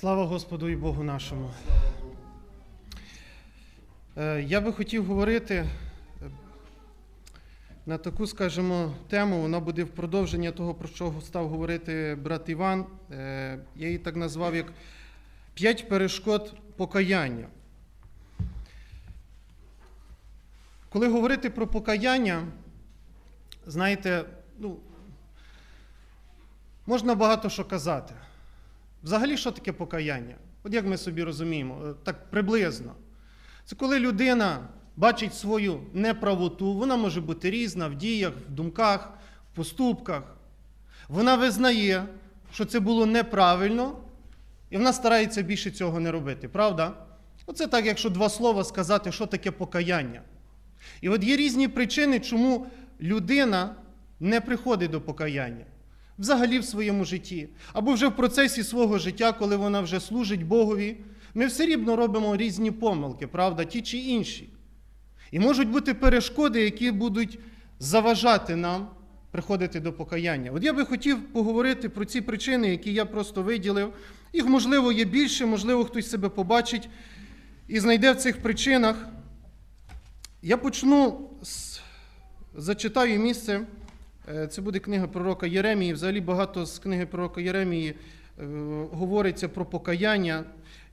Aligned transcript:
Слава 0.00 0.24
Господу 0.24 0.68
і 0.68 0.76
Богу 0.76 1.02
нашому. 1.02 1.50
Е, 4.16 4.42
Я 4.42 4.60
би 4.60 4.72
хотів 4.72 5.04
говорити 5.04 5.54
е, 5.54 5.68
на 7.86 7.98
таку, 7.98 8.26
скажімо, 8.26 8.94
тему. 9.08 9.40
Вона 9.40 9.60
буде 9.60 9.84
в 9.84 9.88
продовження 9.88 10.52
того, 10.52 10.74
про 10.74 10.88
що 10.88 11.12
став 11.24 11.48
говорити 11.48 12.18
брат 12.22 12.48
Іван. 12.48 12.86
Е, 13.10 13.58
Я 13.76 13.86
її 13.86 13.98
так 13.98 14.16
назвав 14.16 14.54
як 14.54 14.72
п'ять 15.54 15.88
перешкод 15.88 16.54
покаяння. 16.76 17.46
Коли 20.88 21.08
говорити 21.08 21.50
про 21.50 21.66
покаяння, 21.66 22.46
знаєте, 23.66 24.24
ну, 24.58 24.76
можна 26.86 27.14
багато 27.14 27.50
що 27.50 27.64
казати. 27.64 28.14
Взагалі, 29.02 29.36
що 29.36 29.50
таке 29.50 29.72
покаяння? 29.72 30.34
От 30.62 30.74
як 30.74 30.86
ми 30.86 30.96
собі 30.96 31.22
розуміємо, 31.22 31.82
е, 31.86 31.94
так 32.04 32.30
приблизно. 32.30 32.94
Це 33.64 33.76
коли 33.76 33.98
людина 33.98 34.68
бачить 34.96 35.34
свою 35.34 35.80
неправоту, 35.92 36.72
вона 36.72 36.96
може 36.96 37.20
бути 37.20 37.50
різна 37.50 37.88
в 37.88 37.94
діях, 37.94 38.32
в 38.48 38.52
думках, 38.52 39.12
в 39.52 39.56
поступках. 39.56 40.22
Вона 41.08 41.36
визнає, 41.36 42.04
що 42.52 42.64
це 42.64 42.80
було 42.80 43.06
неправильно, 43.06 43.98
і 44.70 44.76
вона 44.76 44.92
старається 44.92 45.42
більше 45.42 45.70
цього 45.70 46.00
не 46.00 46.10
робити, 46.10 46.48
правда? 46.48 46.94
Оце 47.46 47.66
так, 47.66 47.86
якщо 47.86 48.10
два 48.10 48.28
слова 48.28 48.64
сказати, 48.64 49.12
що 49.12 49.26
таке 49.26 49.50
покаяння. 49.50 50.22
І 51.00 51.08
от 51.08 51.24
є 51.24 51.36
різні 51.36 51.68
причини, 51.68 52.20
чому 52.20 52.66
людина 53.00 53.74
не 54.20 54.40
приходить 54.40 54.90
до 54.90 55.00
покаяння 55.00 55.64
взагалі 56.20 56.58
в 56.58 56.64
своєму 56.64 57.04
житті, 57.04 57.48
або 57.72 57.92
вже 57.92 58.08
в 58.08 58.16
процесі 58.16 58.62
свого 58.62 58.98
життя, 58.98 59.32
коли 59.32 59.56
вона 59.56 59.80
вже 59.80 60.00
служить 60.00 60.46
Богові, 60.46 60.96
ми 61.34 61.46
все 61.46 61.66
рівно 61.66 61.96
робимо 61.96 62.36
різні 62.36 62.70
помилки, 62.70 63.26
правда, 63.26 63.64
ті 63.64 63.82
чи 63.82 63.98
інші. 63.98 64.48
І 65.30 65.40
можуть 65.40 65.68
бути 65.68 65.94
перешкоди, 65.94 66.64
які 66.64 66.90
будуть 66.90 67.38
заважати 67.78 68.56
нам 68.56 68.88
приходити 69.30 69.80
до 69.80 69.92
покаяння. 69.92 70.50
От 70.54 70.64
я 70.64 70.72
би 70.72 70.84
хотів 70.84 71.32
поговорити 71.32 71.88
про 71.88 72.04
ці 72.04 72.20
причини, 72.20 72.68
які 72.68 72.92
я 72.92 73.04
просто 73.04 73.42
виділив. 73.42 73.92
Їх, 74.32 74.46
можливо, 74.46 74.92
є 74.92 75.04
більше, 75.04 75.46
можливо, 75.46 75.84
хтось 75.84 76.10
себе 76.10 76.28
побачить 76.28 76.88
і 77.68 77.80
знайде 77.80 78.12
в 78.12 78.16
цих 78.16 78.42
причинах. 78.42 79.08
Я 80.42 80.56
почну 80.56 81.30
з 81.42 81.80
зачитаю 82.54 83.20
місце. 83.20 83.60
Е, 84.36 84.46
це 84.46 84.62
буде 84.62 84.78
книга 84.78 85.06
пророка 85.06 85.46
Єремії. 85.46 85.92
Взагалі 85.92 86.20
багато 86.20 86.66
з 86.66 86.78
книги 86.78 87.06
пророка 87.06 87.40
Єремії 87.40 87.94
е, 88.38 88.44
говориться 88.92 89.48
про 89.48 89.64
покаяння. 89.64 90.44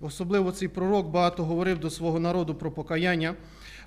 Особливо 0.01 0.51
цей 0.51 0.67
пророк 0.67 1.07
багато 1.07 1.45
говорив 1.45 1.79
до 1.79 1.89
свого 1.89 2.19
народу 2.19 2.55
про 2.55 2.71
покаяння. 2.71 3.35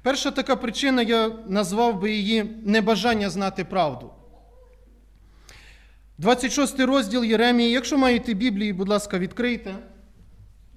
Перша 0.02 0.30
така 0.30 0.56
причина, 0.56 1.02
я 1.02 1.32
назвав 1.46 2.00
би 2.00 2.12
її 2.12 2.44
небажання 2.64 3.30
знати 3.30 3.64
правду. 3.64 4.10
26 6.18 6.80
розділ 6.80 7.24
Єремії. 7.24 7.70
Якщо 7.70 7.98
маєте 7.98 8.34
Біблії, 8.34 8.72
будь 8.72 8.88
ласка, 8.88 9.18
відкрийте, 9.18 9.74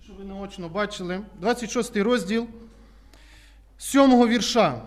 щоб 0.03 0.17
ви 0.17 0.23
наочно 0.23 0.69
бачили. 0.69 1.21
26 1.39 1.97
розділ 1.97 2.47
7 3.77 4.27
вірша. 4.27 4.81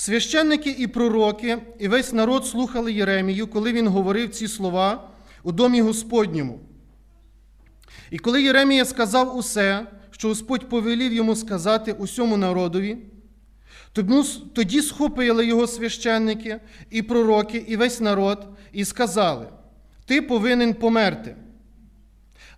Священники 0.00 0.70
і 0.70 0.86
пророки, 0.86 1.58
і 1.78 1.88
весь 1.88 2.12
народ 2.12 2.46
слухали 2.46 2.92
Єремію, 2.92 3.46
коли 3.46 3.72
він 3.72 3.88
говорив 3.88 4.30
ці 4.30 4.48
слова 4.48 5.10
у 5.42 5.52
домі 5.52 5.80
Господньому. 5.80 6.60
І 8.10 8.18
коли 8.18 8.42
Єремія 8.42 8.84
сказав 8.84 9.36
усе, 9.36 9.86
що 10.10 10.28
Господь 10.28 10.68
повелів 10.68 11.12
йому 11.12 11.36
сказати 11.36 11.92
усьому 11.92 12.36
народові, 12.36 12.98
тоді 14.54 14.82
схопили 14.82 15.46
його 15.46 15.66
священники 15.66 16.60
і 16.90 17.02
пророки, 17.02 17.64
і 17.68 17.76
весь 17.76 18.00
народ, 18.00 18.48
і 18.72 18.84
сказали: 18.84 19.46
Ти 20.06 20.22
повинен 20.22 20.74
померти. 20.74 21.36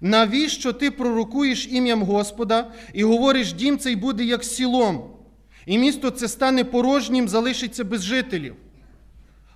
Навіщо 0.01 0.73
ти 0.73 0.91
пророкуєш 0.91 1.69
ім'ям 1.71 2.03
Господа 2.03 2.73
і 2.93 3.05
говориш, 3.05 3.53
дім 3.53 3.79
цей 3.79 3.97
буде 3.97 4.25
як 4.25 4.45
сілом? 4.45 5.22
І 5.67 5.79
місто 5.79 6.11
це 6.11 6.29
стане 6.29 6.65
порожнім, 6.65 7.29
залишиться 7.29 7.85
без 7.85 8.03
жителів. 8.03 8.55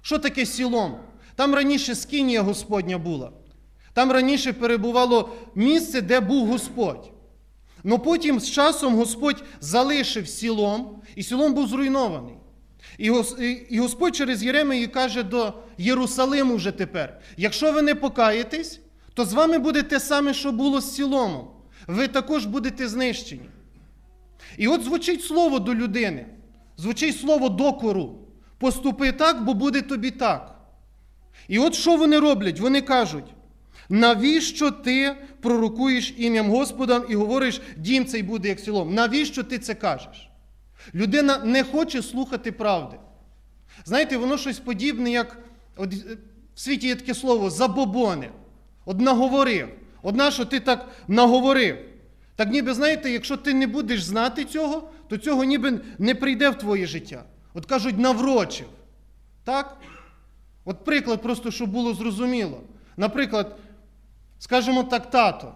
Що 0.03 0.19
таке 0.19 0.47
сілом? 0.47 0.97
Там 1.35 1.55
раніше 1.55 1.95
скинія 1.95 2.43
Господня 2.43 2.99
була. 2.99 3.31
Там 3.93 4.13
раніше 4.13 4.53
перебувало 4.53 5.37
місце, 5.55 6.01
де 6.01 6.21
був 6.21 6.47
Господь. 6.47 7.13
Но 7.85 7.99
потім 7.99 8.41
з 8.41 8.51
часом 8.51 8.95
Господь 8.95 9.45
залишив 9.61 10.29
сілом, 10.29 11.03
і 11.17 11.23
сілом 11.23 11.55
був 11.55 11.69
зруйнований. 11.69 12.35
І 13.69 13.79
Господь 13.79 14.17
через 14.17 14.43
Єремію 14.43 14.93
каже 14.93 15.23
до 15.23 15.53
Єрусалиму 15.79 16.57
вже 16.57 16.73
тепер: 16.73 17.21
якщо 17.37 17.73
ви 17.73 17.83
не 17.83 17.95
покаєтесь, 17.95 18.81
то 19.15 19.25
з 19.25 19.33
вами 19.33 19.59
буде 19.59 19.83
те 19.83 20.01
саме, 20.01 20.35
що 20.35 20.53
було 20.53 20.81
з 20.81 20.95
сіломом. 20.95 21.49
Ви 21.87 22.09
також 22.09 22.47
будете 22.47 22.89
знищені. 22.89 23.49
І 24.59 24.69
от 24.69 24.83
звучить 24.83 25.25
слово 25.25 25.59
до 25.59 25.75
людини, 25.75 26.27
звучить 26.77 27.21
слово 27.21 27.49
докору. 27.49 28.19
Поступи 28.59 29.13
так, 29.13 29.45
бо 29.45 29.55
буде 29.55 29.83
тобі 29.83 30.11
так. 30.11 30.61
І 31.49 31.59
от 31.59 31.75
що 31.75 31.97
вони 31.97 32.19
роблять? 32.19 32.61
Вони 32.61 32.81
кажуть, 32.81 33.35
навіщо 33.89 34.71
ти 34.71 35.17
пророкуєш 35.41 36.15
ім'ям 36.17 36.51
Господа 36.51 37.05
і 37.09 37.15
говориш, 37.15 37.61
дім 37.77 38.07
цей 38.07 38.23
буде 38.23 38.49
як 38.49 38.61
селом? 38.61 38.95
Навіщо 38.95 39.43
ти 39.43 39.59
це 39.59 39.75
кажеш? 39.75 40.31
Людина 40.95 41.39
не 41.45 41.65
хоче 41.65 42.03
слухати 42.03 42.53
правди. 42.53 42.97
Знаєте, 43.85 44.17
воно 44.17 44.39
щось 44.39 44.59
подібне, 44.59 45.11
як 45.11 45.39
от 45.77 45.95
в 46.55 46.61
світі 46.61 46.87
є 46.87 46.95
таке 46.95 47.15
слово 47.15 47.51
забобони. 47.51 48.31
От 48.85 49.01
наговорив. 49.01 49.69
Одна, 50.03 50.31
що 50.31 50.45
ти 50.45 50.61
так 50.61 50.89
наговорив. 51.09 51.79
Так 52.37 52.51
ніби, 52.51 52.75
знаєте, 52.75 53.11
якщо 53.11 53.37
ти 53.37 53.55
не 53.55 53.67
будеш 53.67 54.03
знати 54.05 54.45
цього, 54.45 54.91
то 55.09 55.17
цього 55.17 55.45
ніби 55.45 55.81
не 55.99 56.15
прийде 56.15 56.51
в 56.51 56.59
твоє 56.59 56.87
життя. 56.87 57.25
От 57.55 57.67
кажуть, 57.67 57.99
наврочив. 57.99 58.67
Так? 59.45 59.77
От 60.65 60.85
приклад, 60.85 61.23
просто 61.23 61.51
щоб 61.51 61.71
було 61.71 61.95
зрозуміло. 61.95 62.63
Наприклад, 62.97 63.59
скажімо 64.39 64.85
так, 64.85 65.11
тато 65.11 65.55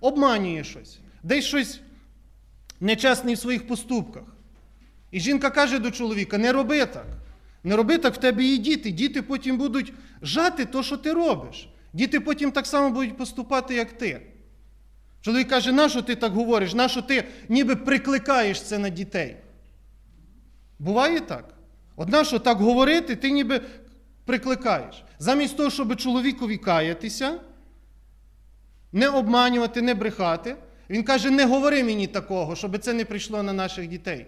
обманює 0.00 0.64
щось, 0.64 0.98
десь 1.22 1.44
щось 1.44 1.80
нечесне 2.80 3.34
в 3.34 3.38
своїх 3.38 3.66
поступках. 3.66 4.22
І 5.10 5.20
жінка 5.20 5.50
каже 5.50 5.78
до 5.78 5.90
чоловіка: 5.90 6.38
не 6.38 6.52
роби 6.52 6.86
так. 6.86 7.06
Не 7.64 7.76
роби 7.76 7.98
так 7.98 8.14
в 8.14 8.16
тебе 8.16 8.44
і 8.44 8.58
діти. 8.58 8.90
Діти 8.90 9.22
потім 9.22 9.58
будуть 9.58 9.92
жати 10.22 10.64
то, 10.64 10.82
що 10.82 10.96
ти 10.96 11.12
робиш. 11.12 11.68
Діти 11.92 12.20
потім 12.20 12.52
так 12.52 12.66
само 12.66 12.90
будуть 12.90 13.16
поступати, 13.16 13.74
як 13.74 13.92
ти. 13.92 14.33
Чоловік 15.24 15.48
каже, 15.48 15.72
нащо 15.72 16.02
ти 16.02 16.14
так 16.14 16.32
говориш? 16.32 16.74
Нащо 16.74 17.02
ти 17.02 17.24
ніби 17.48 17.76
прикликаєш 17.76 18.62
це 18.62 18.78
на 18.78 18.88
дітей? 18.88 19.36
Буває 20.78 21.20
так? 21.20 21.54
Одна, 21.96 22.24
що 22.24 22.38
так 22.38 22.58
говорити, 22.58 23.16
ти 23.16 23.30
ніби 23.30 23.60
прикликаєш. 24.24 25.04
Замість 25.18 25.56
того, 25.56 25.70
щоб 25.70 25.96
чоловікові 25.96 26.56
каятися, 26.56 27.40
не 28.92 29.08
обманювати, 29.08 29.82
не 29.82 29.94
брехати, 29.94 30.56
він 30.90 31.02
каже, 31.02 31.30
не 31.30 31.44
говори 31.44 31.84
мені 31.84 32.06
такого, 32.06 32.56
щоб 32.56 32.78
це 32.78 32.92
не 32.92 33.04
прийшло 33.04 33.42
на 33.42 33.52
наших 33.52 33.88
дітей. 33.88 34.26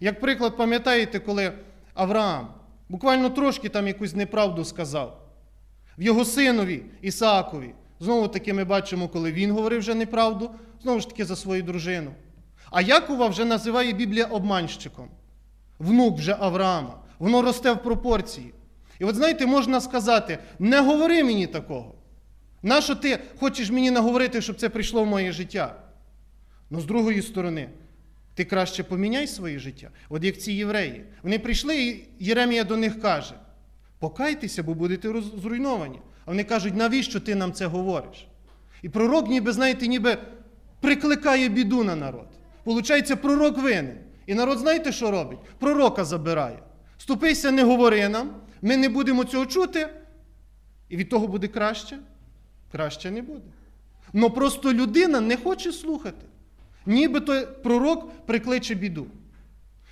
Як 0.00 0.20
приклад, 0.20 0.56
пам'ятаєте, 0.56 1.18
коли 1.18 1.52
Авраам 1.94 2.54
буквально 2.88 3.30
трошки 3.30 3.68
там 3.68 3.86
якусь 3.86 4.14
неправду 4.14 4.64
сказав 4.64 5.20
в 5.98 6.02
його 6.02 6.24
синові 6.24 6.82
Ісаакові. 7.02 7.74
Знову 8.00 8.28
таки 8.28 8.52
ми 8.52 8.64
бачимо, 8.64 9.08
коли 9.08 9.32
він 9.32 9.50
говорив 9.52 9.80
вже 9.80 9.94
неправду, 9.94 10.50
знову 10.82 11.00
ж 11.00 11.08
таки 11.08 11.24
за 11.24 11.36
свою 11.36 11.62
дружину. 11.62 12.10
А 12.70 12.80
Якова 12.80 13.26
вже 13.26 13.44
називає 13.44 13.92
Біблія 13.92 14.24
обманщиком, 14.24 15.08
внук 15.78 16.18
вже 16.18 16.36
Авраама. 16.40 16.98
Воно 17.18 17.42
росте 17.42 17.72
в 17.72 17.82
пропорції. 17.82 18.54
І 18.98 19.04
от 19.04 19.16
знаєте, 19.16 19.46
можна 19.46 19.80
сказати: 19.80 20.38
не 20.58 20.80
говори 20.80 21.24
мені 21.24 21.46
такого. 21.46 21.94
Нащо 22.62 22.94
ти 22.94 23.18
хочеш 23.40 23.70
мені 23.70 23.90
наговорити, 23.90 24.40
щоб 24.40 24.56
це 24.56 24.68
прийшло 24.68 25.04
в 25.04 25.06
моє 25.06 25.32
життя? 25.32 25.76
Ну, 26.70 26.80
з 26.80 26.84
другої 26.84 27.22
сторони, 27.22 27.68
ти 28.34 28.44
краще 28.44 28.84
поміняй 28.84 29.26
своє 29.26 29.58
життя. 29.58 29.90
От 30.08 30.24
як 30.24 30.38
ці 30.38 30.52
євреї. 30.52 31.04
Вони 31.22 31.38
прийшли, 31.38 31.84
і 31.84 32.04
Єремія 32.18 32.64
до 32.64 32.76
них 32.76 33.00
каже: 33.00 33.34
покайтеся, 33.98 34.62
бо 34.62 34.74
будете 34.74 35.12
зруйновані. 35.42 35.98
А 36.24 36.30
вони 36.30 36.44
кажуть, 36.44 36.74
навіщо 36.76 37.20
ти 37.20 37.34
нам 37.34 37.52
це 37.52 37.66
говориш? 37.66 38.26
І 38.82 38.88
пророк, 38.88 39.28
ніби, 39.28 39.52
знаєте, 39.52 39.86
ніби 39.86 40.18
прикликає 40.80 41.48
біду 41.48 41.84
на 41.84 41.96
народ. 41.96 42.28
Получається, 42.64 43.16
пророк 43.16 43.58
винен. 43.58 43.98
І 44.26 44.34
народ, 44.34 44.58
знаєте, 44.58 44.92
що 44.92 45.10
робить? 45.10 45.38
Пророка 45.58 46.04
забирає. 46.04 46.58
Ступися, 46.98 47.50
не 47.50 47.62
говори 47.62 48.08
нам, 48.08 48.30
ми 48.62 48.76
не 48.76 48.88
будемо 48.88 49.24
цього 49.24 49.46
чути. 49.46 49.88
І 50.88 50.96
від 50.96 51.10
того 51.10 51.28
буде 51.28 51.48
краще? 51.48 51.98
Краще 52.72 53.10
не 53.10 53.22
буде. 53.22 53.46
Но 54.12 54.30
просто 54.30 54.72
людина 54.72 55.20
не 55.20 55.36
хоче 55.36 55.72
слухати. 55.72 56.26
Нібито 56.86 57.46
пророк 57.62 58.26
прикличе 58.26 58.74
біду. 58.74 59.06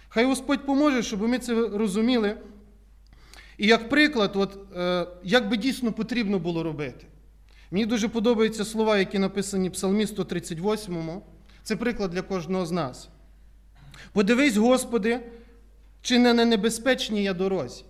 Хай 0.08 0.24
Господь 0.24 0.66
поможе, 0.66 1.02
щоб 1.02 1.22
ми 1.28 1.38
це 1.38 1.54
розуміли. 1.54 2.36
І 3.62 3.66
як 3.66 3.88
приклад, 3.88 4.32
от, 4.34 4.58
е, 4.76 5.06
як 5.24 5.48
би 5.48 5.56
дійсно 5.56 5.92
потрібно 5.92 6.38
було 6.38 6.62
робити. 6.62 7.06
Мені 7.70 7.86
дуже 7.86 8.08
подобаються 8.08 8.64
слова, 8.64 8.98
які 8.98 9.18
написані 9.18 9.68
в 9.68 9.72
Псалмі 9.72 10.06
138. 10.06 11.20
Це 11.62 11.76
приклад 11.76 12.10
для 12.10 12.22
кожного 12.22 12.66
з 12.66 12.70
нас. 12.70 13.08
Подивись, 14.12 14.56
Господи, 14.56 15.20
чи 16.00 16.18
не 16.18 16.34
на 16.34 16.44
небезпечній 16.44 17.22
я 17.22 17.34
дорозі, 17.34 17.84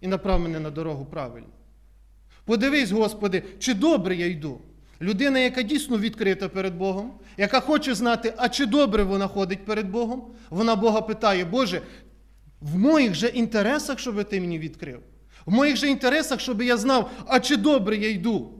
і 0.00 0.06
направ 0.06 0.40
мене 0.40 0.60
на 0.60 0.70
дорогу 0.70 1.04
правильно. 1.04 1.48
Подивись, 2.44 2.90
Господи, 2.90 3.42
чи 3.58 3.74
добре 3.74 4.16
я 4.16 4.26
йду. 4.26 4.60
Людина, 5.00 5.38
яка 5.38 5.62
дійсно 5.62 5.98
відкрита 5.98 6.48
перед 6.48 6.74
Богом, 6.74 7.12
яка 7.36 7.60
хоче 7.60 7.94
знати, 7.94 8.34
а 8.36 8.48
чи 8.48 8.66
добре 8.66 9.02
вона 9.02 9.28
ходить 9.28 9.64
перед 9.64 9.90
Богом, 9.90 10.24
вона 10.50 10.76
Бога 10.76 11.00
питає, 11.00 11.44
Боже, 11.44 11.82
в 12.62 12.78
моїх 12.78 13.14
же 13.14 13.28
інтересах, 13.28 13.98
щоб 13.98 14.24
ти 14.24 14.40
мені 14.40 14.58
відкрив. 14.58 15.00
В 15.46 15.52
моїх 15.52 15.76
же 15.76 15.88
інтересах, 15.88 16.40
щоб 16.40 16.62
я 16.62 16.76
знав, 16.76 17.10
а 17.26 17.40
чи 17.40 17.56
добре 17.56 17.96
я 17.96 18.10
йду. 18.10 18.52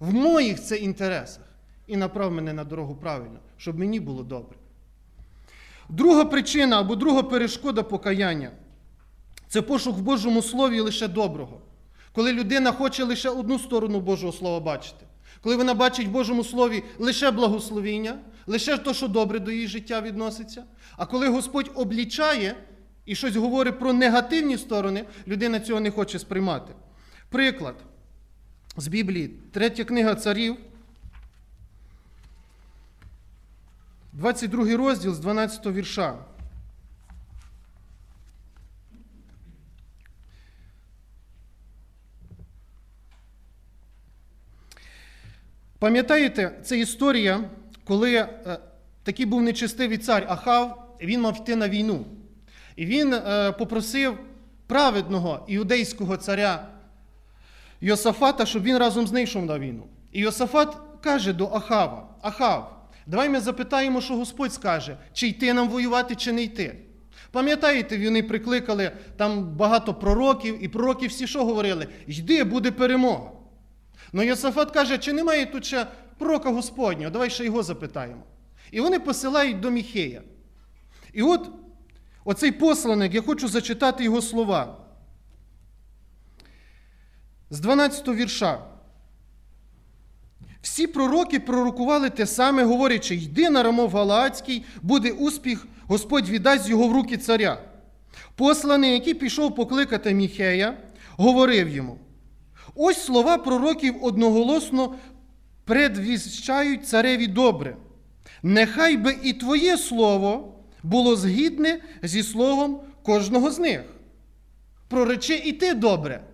В 0.00 0.14
моїх 0.14 0.62
це 0.62 0.76
інтересах. 0.76 1.42
І 1.86 1.96
направ 1.96 2.32
мене 2.32 2.52
на 2.52 2.64
дорогу 2.64 2.94
правильно, 2.94 3.38
щоб 3.56 3.78
мені 3.78 4.00
було 4.00 4.22
добре. 4.22 4.56
Друга 5.88 6.24
причина 6.24 6.80
або 6.80 6.96
друга 6.96 7.22
перешкода 7.22 7.82
покаяння 7.82 8.50
це 9.48 9.62
пошук 9.62 9.96
в 9.96 10.00
Божому 10.00 10.42
Слові 10.42 10.80
лише 10.80 11.08
доброго. 11.08 11.60
Коли 12.12 12.32
людина 12.32 12.72
хоче 12.72 13.04
лише 13.04 13.30
одну 13.30 13.58
сторону 13.58 14.00
Божого 14.00 14.32
Слова 14.32 14.60
бачити, 14.60 15.06
коли 15.40 15.56
вона 15.56 15.74
бачить 15.74 16.06
в 16.06 16.10
Божому 16.10 16.44
Слові 16.44 16.84
лише 16.98 17.30
благословіння, 17.30 18.18
лише 18.46 18.78
те, 18.78 18.94
що 18.94 19.08
добре 19.08 19.38
до 19.38 19.50
її 19.50 19.66
життя 19.66 20.00
відноситься. 20.00 20.64
А 20.96 21.06
коли 21.06 21.28
Господь 21.28 21.70
облічає 21.74 22.56
і 23.06 23.14
щось 23.14 23.36
говорить 23.36 23.78
про 23.78 23.92
негативні 23.92 24.58
сторони, 24.58 25.04
людина 25.26 25.60
цього 25.60 25.80
не 25.80 25.90
хоче 25.90 26.18
сприймати. 26.18 26.72
Приклад 27.28 27.74
з 28.76 28.88
Біблії, 28.88 29.28
третя 29.52 29.84
книга 29.84 30.14
царів, 30.14 30.56
22 34.12 34.76
розділ 34.76 35.14
з 35.14 35.18
12 35.18 35.66
вірша. 35.66 36.18
Пам'ятаєте, 45.78 46.58
це 46.64 46.78
історія, 46.78 47.50
коли 47.84 48.14
е, 48.14 48.58
такий 49.02 49.26
був 49.26 49.42
нечестивий 49.42 49.98
цар 49.98 50.26
Ахав, 50.28 50.96
він 51.00 51.20
мав 51.20 51.36
йти 51.36 51.56
на 51.56 51.68
війну. 51.68 52.15
І 52.76 52.86
він 52.86 53.14
е, 53.14 53.52
попросив 53.52 54.18
праведного 54.66 55.44
іудейського 55.48 56.16
царя 56.16 56.68
Йосафата, 57.80 58.46
щоб 58.46 58.62
він 58.62 58.78
разом 58.78 59.06
з 59.06 59.12
ним 59.12 59.24
йшов 59.24 59.46
на 59.46 59.58
війну. 59.58 59.86
І 60.12 60.20
Йосафат 60.20 60.76
каже 61.00 61.32
до 61.32 61.46
Ахава: 61.46 62.08
Ахав, 62.22 62.88
давай 63.06 63.28
ми 63.28 63.40
запитаємо, 63.40 64.00
що 64.00 64.16
Господь 64.16 64.52
скаже, 64.52 64.96
чи 65.12 65.28
йти 65.28 65.52
нам 65.52 65.68
воювати, 65.68 66.14
чи 66.14 66.32
не 66.32 66.42
йти. 66.42 66.76
Пам'ятаєте, 67.30 68.04
вони 68.04 68.22
прикликали 68.22 68.92
там 69.16 69.56
багато 69.56 69.94
пророків, 69.94 70.64
і 70.64 70.68
пророки 70.68 71.06
всі 71.06 71.26
що 71.26 71.44
говорили? 71.44 71.86
Йди, 72.06 72.44
буде 72.44 72.70
перемога. 72.70 73.30
Ну 74.12 74.22
Йосафат 74.22 74.70
каже, 74.70 74.98
чи 74.98 75.12
немає 75.12 75.46
тут 75.46 75.64
ще 75.64 75.86
пророка 76.18 76.50
Господнього, 76.50 77.10
давай 77.10 77.30
ще 77.30 77.44
його 77.44 77.62
запитаємо. 77.62 78.22
І 78.70 78.80
вони 78.80 78.98
посилають 78.98 79.60
до 79.60 79.70
Міхея. 79.70 80.22
І 81.12 81.22
от 81.22 81.50
оцей 82.26 82.52
посланик, 82.52 83.14
я 83.14 83.22
хочу 83.22 83.48
зачитати 83.48 84.04
його 84.04 84.22
слова. 84.22 84.76
З 87.50 87.60
12 87.60 88.08
вірша. 88.08 88.58
Всі 90.62 90.86
пророки 90.86 91.40
пророкували 91.40 92.10
те 92.10 92.26
саме, 92.26 92.64
говорячи, 92.64 93.14
йди 93.14 93.50
на 93.50 93.62
Рамов 93.62 93.92
Галаацький, 93.92 94.64
буде 94.82 95.10
успіх, 95.10 95.66
Господь 95.86 96.28
віддасть 96.28 96.68
його 96.68 96.88
в 96.88 96.92
руки 96.92 97.16
царя. 97.16 97.62
Посланий, 98.34 98.92
який 98.92 99.14
пішов 99.14 99.54
покликати 99.54 100.14
Міхея, 100.14 100.78
говорив 101.16 101.68
йому: 101.68 101.98
ось 102.74 103.04
слова 103.04 103.38
пророків 103.38 104.04
одноголосно 104.04 104.94
предвіщають 105.64 106.88
цареві 106.88 107.26
добре. 107.26 107.76
Нехай 108.42 108.96
би 108.96 109.16
і 109.22 109.32
твоє 109.32 109.78
слово 109.78 110.55
було 110.86 111.16
згідне 111.16 111.80
зі 112.02 112.22
словом 112.22 112.80
кожного 113.02 113.50
з 113.50 113.58
них. 113.58 113.82
Проречи 114.88 115.34
і 115.34 115.52
ти 115.52 115.74
добре. 115.74 116.24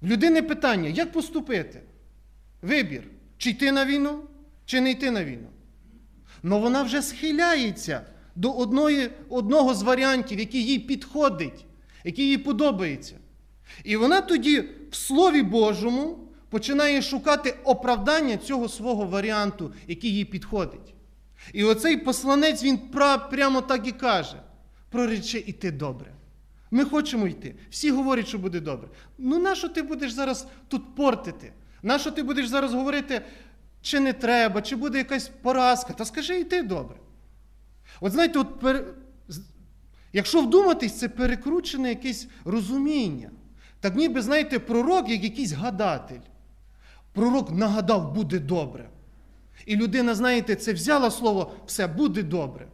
В 0.00 0.06
людини 0.06 0.42
питання, 0.42 0.88
як 0.88 1.12
поступити? 1.12 1.80
Вибір, 2.62 3.02
чи 3.38 3.50
йти 3.50 3.72
на 3.72 3.84
війну, 3.84 4.22
чи 4.64 4.80
не 4.80 4.90
йти 4.90 5.10
на 5.10 5.24
війну. 5.24 5.48
Но 6.42 6.58
вона 6.58 6.82
вже 6.82 7.02
схиляється 7.02 8.00
до 8.34 8.52
одної, 8.52 9.10
одного 9.28 9.74
з 9.74 9.82
варіантів, 9.82 10.38
який 10.38 10.64
їй 10.64 10.78
підходить, 10.78 11.64
який 12.04 12.26
їй 12.26 12.38
подобається. 12.38 13.16
І 13.84 13.96
вона 13.96 14.20
тоді 14.20 14.64
в 14.90 14.94
Слові 14.94 15.42
Божому 15.42 16.18
починає 16.50 17.02
шукати 17.02 17.54
оправдання 17.64 18.36
цього 18.36 18.68
свого 18.68 19.04
варіанту, 19.04 19.72
який 19.86 20.14
їй 20.14 20.24
підходить. 20.24 20.94
І 21.52 21.64
оцей 21.64 21.96
посланець 21.96 22.62
він 22.62 22.78
прямо 23.30 23.60
так 23.60 23.86
і 23.86 23.92
каже: 23.92 24.42
проречи 24.90 25.38
іти 25.38 25.70
добре. 25.70 26.12
Ми 26.70 26.84
хочемо 26.84 27.26
йти. 27.26 27.54
Всі 27.70 27.90
говорять, 27.90 28.28
що 28.28 28.38
буде 28.38 28.60
добре. 28.60 28.88
Ну, 29.18 29.38
нащо 29.38 29.68
ти 29.68 29.82
будеш 29.82 30.12
зараз 30.12 30.46
тут 30.68 30.94
портити? 30.94 31.52
Нащо 31.82 32.10
ти 32.10 32.22
будеш 32.22 32.48
зараз 32.48 32.74
говорити, 32.74 33.22
чи 33.82 34.00
не 34.00 34.12
треба, 34.12 34.62
чи 34.62 34.76
буде 34.76 34.98
якась 34.98 35.28
поразка? 35.42 35.92
Та 35.92 36.04
скажи 36.04 36.40
йти 36.40 36.62
добре. 36.62 36.96
От 38.00 38.12
знаєте, 38.12 38.38
от 38.38 38.60
пер... 38.60 38.94
якщо 40.12 40.42
вдуматись, 40.42 40.98
це 40.98 41.08
перекручене 41.08 41.88
якесь 41.88 42.28
розуміння. 42.44 43.30
Так 43.80 43.94
ніби, 43.96 44.22
знаєте, 44.22 44.58
пророк, 44.58 45.08
як 45.08 45.24
якийсь 45.24 45.52
гадатель. 45.52 46.20
Пророк 47.12 47.50
нагадав, 47.50 48.14
буде 48.14 48.38
добре. 48.38 48.88
І 49.66 49.76
людина, 49.76 50.14
знаєте, 50.14 50.56
це 50.56 50.72
взяла 50.72 51.10
слово, 51.10 51.52
все 51.66 51.86
буде 51.86 52.22
добре. 52.22 52.68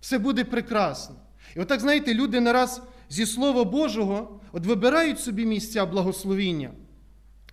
Все 0.00 0.18
буде 0.18 0.44
прекрасно. 0.44 1.16
І 1.56 1.60
отак, 1.60 1.80
знаєте, 1.80 2.14
люди 2.14 2.40
не 2.40 2.52
раз 2.52 2.82
зі 3.08 3.26
Слова 3.26 3.64
Божого 3.64 4.40
от 4.52 4.66
вибирають 4.66 5.20
собі 5.20 5.46
місця 5.46 5.86
благословіння. 5.86 6.70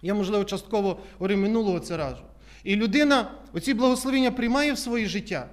Я, 0.01 0.13
можливо, 0.13 0.43
частково 0.43 0.99
говорив 1.13 1.37
минулого 1.37 1.79
це 1.79 1.97
разу. 1.97 2.23
І 2.63 2.75
людина 2.75 3.31
оці 3.53 3.73
благословіння 3.73 4.31
приймає 4.31 4.73
в 4.73 4.77
своє 4.77 5.05
життя 5.05 5.49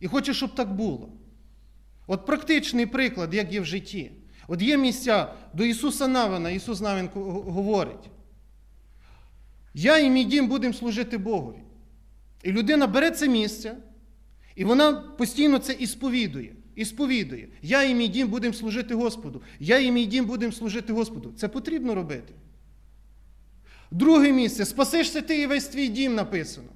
і 0.00 0.06
хоче, 0.06 0.34
щоб 0.34 0.54
так 0.54 0.74
було. 0.74 1.08
От 2.06 2.26
практичний 2.26 2.86
приклад, 2.86 3.34
як 3.34 3.52
є 3.52 3.60
в 3.60 3.64
житті. 3.64 4.12
От 4.48 4.62
є 4.62 4.76
місця 4.76 5.32
до 5.54 5.64
Ісуса 5.64 6.08
Навина, 6.08 6.50
Ісус 6.50 6.80
Навин 6.80 7.10
говорить. 7.14 8.10
Я 9.74 9.98
і 9.98 10.10
мій 10.10 10.24
дім 10.24 10.48
будемо 10.48 10.74
служити 10.74 11.18
Богові. 11.18 11.65
І 12.46 12.52
людина 12.52 12.86
бере 12.86 13.10
це 13.10 13.28
місце, 13.28 13.76
і 14.56 14.64
вона 14.64 14.92
постійно 14.92 15.58
це 15.58 15.72
ісповідує. 15.72 16.52
Ісповідує. 16.74 17.48
Я 17.62 17.82
і 17.82 17.94
мій 17.94 18.08
дім 18.08 18.28
будемо 18.28 18.54
служити 18.54 18.94
Господу. 18.94 19.42
Я 19.60 19.78
і 19.78 19.90
мій 19.90 20.06
дім 20.06 20.24
будемо 20.24 20.52
служити 20.52 20.92
Господу. 20.92 21.32
Це 21.36 21.48
потрібно 21.48 21.94
робити. 21.94 22.34
Друге 23.90 24.32
місце. 24.32 24.64
Спасешся 24.64 25.22
ти 25.22 25.40
і 25.40 25.46
весь 25.46 25.68
твій 25.68 25.88
дім 25.88 26.14
написано. 26.14 26.68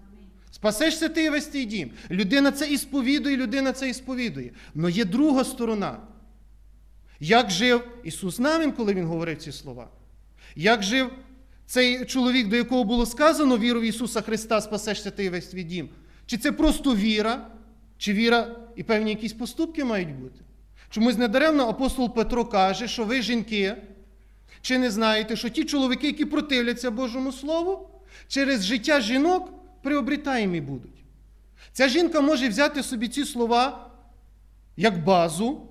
Спасешся 0.51 1.09
ти 1.09 1.25
і 1.25 1.31
весь 1.31 1.47
твій 1.47 1.65
дім. 1.65 1.91
Людина 2.11 2.53
це 2.53 2.69
ісповідує, 2.69 3.37
людина 3.37 3.73
це 3.73 3.89
ісповідує. 3.89 4.51
Але 4.77 4.91
є 4.91 5.05
друга 5.05 5.45
сторона. 5.45 5.99
Як 7.21 7.51
жив 7.51 7.89
Ісус 8.05 8.39
Навін, 8.39 8.73
коли 8.73 8.95
Він 8.95 9.05
говорив 9.05 9.37
ці 9.37 9.53
слова? 9.53 9.89
Як 10.57 10.83
жив 10.83 11.11
цей 11.71 12.05
чоловік, 12.05 12.49
до 12.49 12.57
якого 12.57 12.85
було 12.85 13.07
сказано 13.07 13.59
віру 13.59 13.81
в 13.81 13.83
Ісуса 13.83 14.21
Христа, 14.21 14.61
спасешся 14.61 15.11
ти 15.11 15.31
весь 15.31 15.47
твій 15.47 15.63
дім? 15.63 15.89
Чи 16.27 16.39
це 16.39 16.53
просто 16.53 16.97
віра? 16.97 17.47
Чи 17.99 18.13
віра 18.13 18.57
і 18.77 18.83
певні 18.83 19.11
якісь 19.11 19.33
поступки 19.33 19.85
мають 19.85 20.15
бути? 20.15 20.41
Чомусь 20.91 21.19
недаремно 21.19 21.69
апостол 21.69 22.15
Петро 22.15 22.45
каже, 22.45 22.89
що 22.89 23.05
ви, 23.05 23.23
жінки, 23.23 23.77
чи 24.61 24.79
не 24.79 24.91
знаєте, 24.91 25.37
що 25.37 25.49
ті 25.49 25.65
чоловіки, 25.65 26.07
які 26.07 26.25
противляться 26.25 26.91
Божому 26.91 27.33
Слову, 27.33 27.91
через 28.29 28.65
життя 28.65 29.01
жінок 29.01 29.53
приобретаємі 29.83 30.61
будуть. 30.61 31.05
Ця 31.73 31.89
жінка 31.89 32.21
може 32.21 32.49
взяти 32.49 32.83
собі 32.83 33.09
ці 33.09 33.25
слова 33.25 33.91
як 34.77 35.05
базу 35.05 35.69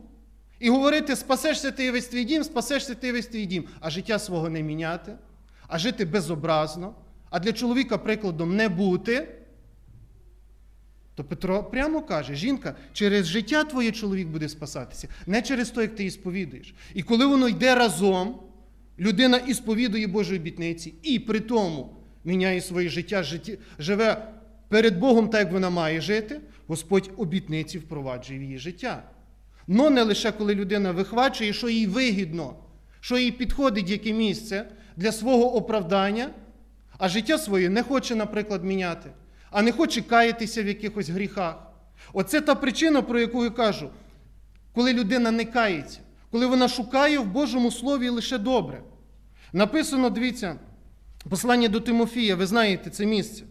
І 0.59 0.69
говорити, 0.69 1.15
спасешся 1.15 1.71
ти 1.71 1.91
весь 1.91 2.07
твій 2.07 2.23
дім, 2.23 2.43
спасешся 2.43 2.95
ти 2.95 3.11
весь 3.11 3.27
твій 3.27 3.45
дім, 3.45 3.65
а 3.79 3.89
життя 3.89 4.19
свого 4.19 4.49
не 4.49 4.63
міняти, 4.63 5.15
а 5.69 5.77
жити 5.77 6.05
безобразно, 6.05 6.95
а 7.29 7.39
для 7.39 7.53
чоловіка 7.53 7.97
прикладом 7.97 8.55
не 8.55 8.69
бути. 8.69 9.27
То 11.15 11.23
Петро 11.23 11.63
прямо 11.63 12.01
каже: 12.01 12.35
жінка, 12.35 12.75
через 12.93 13.25
життя 13.25 13.63
твоє 13.63 13.91
чоловік 13.91 14.27
буде 14.27 14.49
спасатися, 14.49 15.07
не 15.27 15.41
через 15.41 15.69
те, 15.69 15.81
як 15.81 15.95
ти 15.95 16.03
її 16.03 16.11
сповідуєш. 16.11 16.73
І 16.93 17.03
коли 17.03 17.25
воно 17.25 17.47
йде 17.47 17.75
разом, 17.75 18.39
людина 18.99 19.37
і 19.37 19.53
сповідує 19.53 20.07
Божі 20.07 20.35
обітниці, 20.35 20.93
і 21.03 21.19
при 21.19 21.39
тому 21.39 21.95
міняє 22.23 22.61
своє 22.61 22.89
життя, 22.89 23.23
живе 23.79 24.33
перед 24.67 24.99
Богом 24.99 25.29
так, 25.29 25.39
як 25.39 25.51
вона 25.51 25.69
має 25.69 26.01
жити, 26.01 26.39
Господь 26.67 27.11
обітниці 27.17 27.77
впроваджує 27.77 28.39
в 28.39 28.43
її 28.43 28.57
життя. 28.57 29.03
Но 29.67 29.89
не 29.89 30.03
лише 30.03 30.31
коли 30.31 30.55
людина 30.55 30.91
вихвачує, 30.91 31.53
що 31.53 31.69
їй 31.69 31.87
вигідно, 31.87 32.55
що 32.99 33.17
їй 33.17 33.31
підходить 33.31 33.89
яке 33.89 34.13
місце 34.13 34.65
для 34.99 35.11
свого 35.11 35.55
оправдання, 35.55 36.29
а 36.97 37.09
життя 37.09 37.37
своє 37.37 37.69
не 37.69 37.83
хоче, 37.83 38.15
наприклад, 38.15 38.63
міняти, 38.63 39.09
а 39.51 39.61
не 39.61 39.71
хоче 39.71 40.01
каятися 40.01 40.63
в 40.63 40.67
якихось 40.67 41.09
гріхах. 41.09 41.55
Оце 42.13 42.41
та 42.41 42.55
причина, 42.55 43.01
про 43.01 43.19
яку 43.19 43.43
я 43.43 43.49
кажу, 43.49 43.89
коли 44.73 44.93
людина 44.93 45.31
не 45.31 45.45
кається, 45.45 45.99
коли 46.31 46.45
вона 46.45 46.67
шукає 46.67 47.19
в 47.19 47.25
Божому 47.25 47.71
Слові 47.71 48.09
лише 48.09 48.37
добре. 48.37 48.81
Написано, 49.53 50.09
дивіться, 50.09 50.55
послання 51.29 51.67
до 51.67 51.79
Тимофія, 51.79 52.35
ви 52.35 52.45
знаєте 52.45 52.89
це 52.89 53.05
місце. 53.05 53.43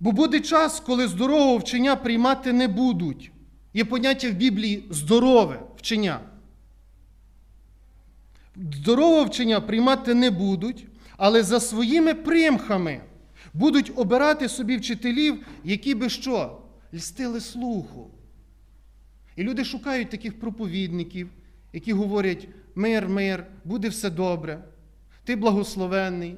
Бо 0.00 0.12
буде 0.12 0.40
час, 0.40 0.80
коли 0.80 1.08
здорового 1.08 1.56
вчення 1.56 1.96
приймати 1.96 2.52
не 2.52 2.68
будуть. 2.68 3.32
Є 3.74 3.84
поняття 3.84 4.30
в 4.30 4.32
Біблії 4.32 4.86
здорове 4.90 5.60
вчення. 5.76 6.20
Здорове 8.56 9.24
вчення 9.24 9.60
приймати 9.60 10.14
не 10.14 10.30
будуть, 10.30 10.86
але 11.16 11.42
за 11.42 11.60
своїми 11.60 12.14
примхами 12.14 13.00
будуть 13.54 13.92
обирати 13.96 14.48
собі 14.48 14.76
вчителів, 14.76 15.46
які 15.64 15.94
би 15.94 16.08
що? 16.08 16.60
Льстили 16.94 17.40
слуху. 17.40 18.10
І 19.36 19.42
люди 19.42 19.64
шукають 19.64 20.10
таких 20.10 20.40
проповідників, 20.40 21.28
які 21.72 21.92
говорять: 21.92 22.48
мир, 22.74 23.08
мир, 23.08 23.46
буде 23.64 23.88
все 23.88 24.10
добре, 24.10 24.64
ти 25.24 25.36
благословенний. 25.36 26.36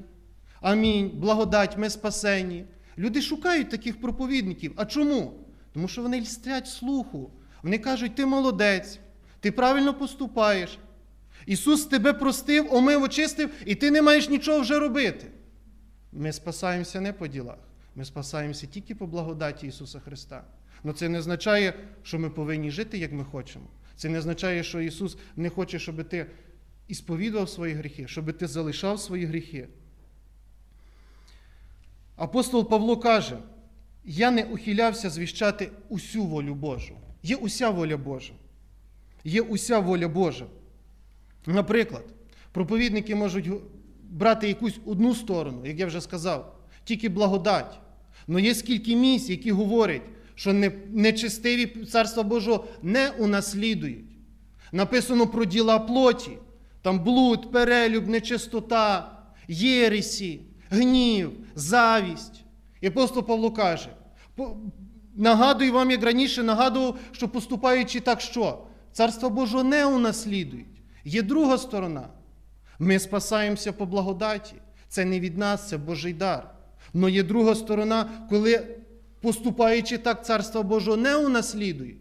Амінь, 0.61 1.11
благодать, 1.13 1.77
ми 1.77 1.89
спасені. 1.89 2.65
Люди 2.97 3.21
шукають 3.21 3.69
таких 3.69 4.01
проповідників. 4.01 4.73
А 4.75 4.85
чому? 4.85 5.33
Тому 5.73 5.87
що 5.87 6.01
вони 6.01 6.21
льстять 6.21 6.67
слуху. 6.67 7.31
Вони 7.63 7.77
кажуть, 7.77 8.15
ти 8.15 8.25
молодець, 8.25 8.99
ти 9.39 9.51
правильно 9.51 9.93
поступаєш. 9.93 10.79
Ісус 11.47 11.85
тебе 11.85 12.13
простив, 12.13 12.73
омив, 12.73 13.03
очистив, 13.03 13.49
і 13.65 13.75
ти 13.75 13.91
не 13.91 14.01
маєш 14.01 14.29
нічого 14.29 14.59
вже 14.59 14.79
робити. 14.79 15.27
Ми 16.11 16.33
спасаємося 16.33 17.01
не 17.01 17.13
по 17.13 17.27
ділах, 17.27 17.57
ми 17.95 18.05
спасаємося 18.05 18.67
тільки 18.67 18.95
по 18.95 19.07
благодаті 19.07 19.67
Ісуса 19.67 19.99
Христа. 19.99 20.43
Але 20.83 20.93
це 20.93 21.09
не 21.09 21.19
означає, 21.19 21.73
що 22.03 22.19
ми 22.19 22.29
повинні 22.29 22.71
жити, 22.71 22.97
як 22.97 23.11
ми 23.11 23.23
хочемо. 23.23 23.65
Це 23.95 24.09
не 24.09 24.19
означає, 24.19 24.63
що 24.63 24.81
Ісус 24.81 25.17
не 25.35 25.49
хоче, 25.49 25.79
щоб 25.79 26.09
ти 26.09 26.25
ісповідував 26.87 27.49
свої 27.49 27.73
гріхи, 27.73 28.07
щоб 28.07 28.33
ти 28.33 28.47
залишав 28.47 28.99
свої 28.99 29.25
гріхи. 29.25 29.67
Апостол 32.15 32.69
Павло 32.69 32.97
каже: 32.97 33.37
я 34.05 34.31
не 34.31 34.43
ухилявся 34.43 35.09
звіщати 35.09 35.69
усю 35.89 36.25
волю 36.25 36.55
Божу. 36.55 36.97
Є 37.23 37.35
уся 37.35 37.69
воля 37.69 37.97
Божа. 37.97 38.33
Є 39.23 39.41
уся 39.41 39.79
воля 39.79 40.07
Божа. 40.07 40.45
Наприклад, 41.47 42.03
проповідники 42.51 43.15
можуть 43.15 43.49
брати 44.09 44.47
якусь 44.47 44.79
одну 44.85 45.15
сторону, 45.15 45.65
як 45.65 45.79
я 45.79 45.85
вже 45.85 46.01
сказав, 46.01 46.55
тільки 46.83 47.09
благодать. 47.09 47.79
Але 48.29 48.41
є 48.41 48.55
скільки 48.55 48.95
місць, 48.95 49.29
які 49.29 49.51
говорять, 49.51 50.01
що 50.35 50.53
нечистиві 50.93 51.65
Царства 51.65 52.23
Божого 52.23 52.65
не 52.81 53.09
унаслідують. 53.09 54.05
Написано 54.71 55.27
про 55.27 55.45
діла 55.45 55.79
плоті, 55.79 56.31
там 56.81 57.03
блуд, 57.03 57.51
перелюб, 57.51 58.07
нечистота, 58.07 59.11
єресі, 59.47 60.41
гнів, 60.69 61.31
завість. 61.55 62.43
І 62.81 62.87
апостол 62.87 63.23
Павло 63.23 63.51
каже: 63.51 63.89
нагадую 65.15 65.73
вам, 65.73 65.91
як 65.91 66.03
раніше 66.03 66.43
нагадував, 66.43 66.99
що 67.11 67.29
поступаючи 67.29 67.99
так 67.99 68.21
що? 68.21 68.63
Царство 68.91 69.29
Божого 69.29 69.63
не 69.63 69.85
унаслідують. 69.85 70.76
Є 71.07 71.21
друга 71.21 71.57
сторона. 71.57 72.07
Ми 72.79 72.99
спасаємося 72.99 73.73
по 73.73 73.85
благодаті. 73.85 74.53
Це 74.87 75.05
не 75.05 75.19
від 75.19 75.37
нас, 75.37 75.69
це 75.69 75.77
Божий 75.77 76.13
дар. 76.13 76.49
Но 76.93 77.09
є 77.09 77.23
друга 77.23 77.55
сторона, 77.55 78.09
коли, 78.29 78.67
поступаючи 79.21 79.97
так, 79.97 80.25
Царство 80.25 80.63
Божого 80.63 80.97
не 80.97 81.15
унаслідують. 81.15 81.97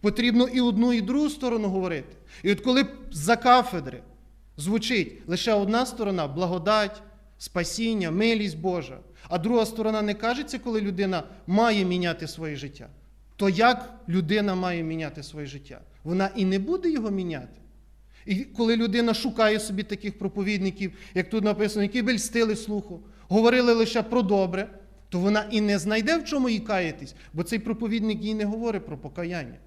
Потрібно 0.00 0.48
і 0.48 0.60
одну, 0.60 0.92
і 0.92 1.00
другу 1.00 1.30
сторону 1.30 1.68
говорити. 1.68 2.16
І 2.42 2.52
от 2.52 2.60
коли 2.60 2.86
за 3.10 3.36
кафедри 3.36 4.02
звучить 4.56 5.22
лише 5.26 5.52
одна 5.52 5.86
сторона 5.86 6.28
благодать, 6.28 7.02
спасіння, 7.38 8.10
милість 8.10 8.58
Божа, 8.58 8.98
а 9.28 9.38
друга 9.38 9.66
сторона 9.66 10.02
не 10.02 10.14
кажеться, 10.14 10.58
коли 10.58 10.80
людина 10.80 11.22
має 11.46 11.84
міняти 11.84 12.28
своє 12.28 12.56
життя, 12.56 12.88
то 13.36 13.48
як 13.48 13.94
людина 14.08 14.54
має 14.54 14.82
міняти 14.82 15.22
своє 15.22 15.46
життя? 15.46 15.80
Вона 16.04 16.30
і 16.36 16.44
не 16.44 16.58
буде 16.58 16.90
його 16.90 17.10
міняти. 17.10 17.61
І 18.26 18.34
коли 18.34 18.76
людина 18.76 19.14
шукає 19.14 19.60
собі 19.60 19.82
таких 19.82 20.18
проповідників, 20.18 20.92
як 21.14 21.30
тут 21.30 21.44
написано, 21.44 21.82
які 21.82 22.02
би 22.02 22.14
льстили 22.14 22.56
слуху, 22.56 23.00
говорили 23.28 23.72
лише 23.72 24.02
про 24.02 24.22
добре, 24.22 24.70
то 25.08 25.18
вона 25.18 25.44
і 25.50 25.60
не 25.60 25.78
знайде 25.78 26.18
в 26.18 26.24
чому 26.24 26.48
їй 26.48 26.60
каятись, 26.60 27.14
бо 27.32 27.42
цей 27.42 27.58
проповідник 27.58 28.24
їй 28.24 28.34
не 28.34 28.44
говорить 28.44 28.86
про 28.86 28.98
покаяння. 28.98 29.58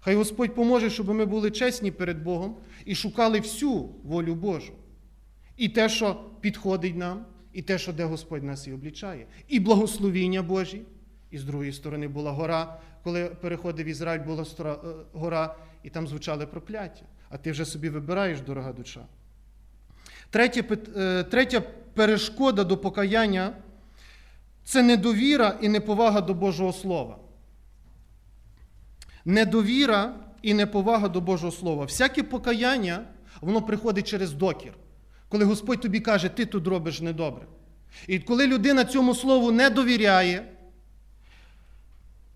Хай 0.00 0.14
Господь 0.14 0.54
поможе, 0.54 0.90
щоб 0.90 1.08
ми 1.08 1.24
були 1.24 1.50
чесні 1.50 1.90
перед 1.90 2.22
Богом 2.22 2.56
і 2.84 2.94
шукали 2.94 3.40
всю 3.40 3.72
волю 4.04 4.34
Божу. 4.34 4.72
І 5.56 5.68
те, 5.68 5.88
що 5.88 6.24
підходить 6.40 6.96
нам, 6.96 7.26
і 7.52 7.62
те, 7.62 7.78
що 7.78 7.92
де 7.92 8.04
Господь 8.04 8.42
нас 8.42 8.66
і 8.66 8.72
облічає. 8.72 9.26
І 9.48 9.60
благословіння 9.60 10.42
Божі. 10.42 10.82
І 11.30 11.38
з 11.38 11.44
другої 11.44 11.72
сторони 11.72 12.08
була 12.08 12.32
гора, 12.32 12.80
коли 13.04 13.24
переходив 13.24 13.86
Ізраїль, 13.86 14.22
була 14.22 14.46
е, 14.60 14.74
гора, 15.12 15.56
і 15.82 15.90
там 15.90 16.06
звучали 16.08 16.46
прокляття. 16.46 17.02
А 17.30 17.36
ти 17.36 17.52
вже 17.52 17.64
собі 17.64 17.88
вибираєш, 17.88 18.40
дорога 18.40 18.72
душа. 18.72 19.00
Третя, 20.30 20.76
е, 20.96 21.24
третя 21.24 21.60
перешкода 21.94 22.64
до 22.64 22.76
покаяння 22.76 23.52
це 24.64 24.82
недовіра 24.82 25.58
і 25.60 25.68
неповага 25.68 26.20
до 26.20 26.34
Божого 26.34 26.72
Слова. 26.72 27.18
Недовіра 29.24 30.14
і 30.42 30.54
неповага 30.54 31.08
до 31.08 31.20
Божого 31.20 31.52
Слова. 31.52 31.84
Всяке 31.84 32.22
покаяння, 32.22 33.04
воно 33.40 33.62
приходить 33.62 34.08
через 34.08 34.32
докір 34.32 34.72
коли 35.30 35.44
Господь 35.44 35.80
тобі 35.80 36.00
каже, 36.00 36.28
ти 36.28 36.46
тут 36.46 36.66
робиш 36.66 37.00
недобре. 37.00 37.46
І 38.06 38.18
коли 38.18 38.46
людина 38.46 38.84
цьому 38.84 39.14
слову 39.14 39.52
не 39.52 39.70
довіряє, 39.70 40.44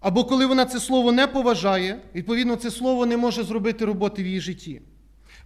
або 0.05 0.25
коли 0.25 0.47
вона 0.47 0.65
це 0.65 0.81
слово 0.81 1.13
не 1.13 1.27
поважає, 1.27 2.01
відповідно, 2.15 2.57
це 2.57 2.71
слово 2.71 3.07
не 3.07 3.17
може 3.17 3.43
зробити 3.43 3.85
роботи 3.85 4.23
в 4.23 4.27
її 4.27 4.41
житті. 4.41 4.83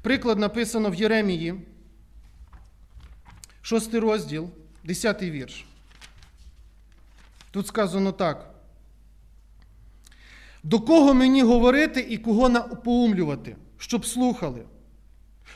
Приклад 0.03 0.39
написано 0.39 0.91
в 0.91 0.95
Єремії, 0.95 1.55
6 3.63 3.95
розділ, 3.95 4.51
10 4.85 5.23
вірш. 5.23 5.67
Тут 7.51 7.67
сказано 7.67 8.13
так. 8.13 8.55
До 10.63 10.81
кого 10.81 11.15
мені 11.15 11.43
говорити 11.43 12.07
і 12.11 12.19
кого 12.19 12.61
поумлювати, 12.85 13.57
щоб 13.77 14.07
слухали? 14.07 14.63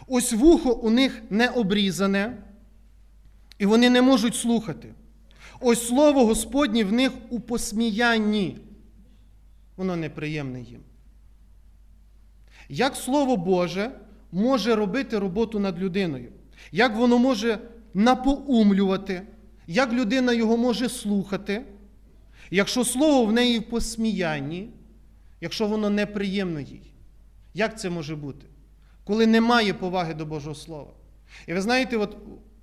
Ось 0.07 0.33
вухо 0.33 0.73
у 0.73 0.91
них 0.91 1.23
не 1.31 1.49
обрізане, 1.49 2.43
і 3.59 3.67
вони 3.67 3.91
не 3.91 4.03
можуть 4.03 4.37
слухати. 4.37 4.95
Ось 5.61 5.87
слово 5.87 6.27
Господнє 6.27 6.85
в 6.85 6.93
них 6.93 7.13
у 7.31 7.41
посміянні. 7.41 8.59
Воно 9.77 9.97
неприємне 9.97 10.61
їм. 10.61 10.81
Як 12.69 12.97
Слово 12.97 13.37
Боже 13.37 13.91
може 14.33 14.75
робити 14.75 15.19
роботу 15.19 15.59
над 15.59 15.79
людиною? 15.79 16.33
Як 16.73 16.97
воно 16.97 17.19
може 17.19 17.59
напоумлювати, 17.95 19.23
як 19.67 19.93
людина 19.93 20.33
його 20.33 20.57
може 20.57 20.89
слухати, 20.89 21.65
якщо 22.51 22.85
слово 22.85 23.25
в 23.25 23.33
неї 23.33 23.59
в 23.59 23.71
посміянні, 23.71 24.71
якщо 25.41 25.67
воно 25.67 25.91
неприємно 25.91 26.61
їй? 26.61 26.93
Як 27.55 27.81
це 27.81 27.91
може 27.91 28.17
бути? 28.17 28.47
коли 29.05 29.27
немає 29.27 29.75
поваги 29.75 30.15
до 30.15 30.27
Божого 30.27 30.55
Слова. 30.55 30.91
І 31.47 31.55
ви 31.55 31.61
знаєте, 31.61 31.97
от 31.97 32.17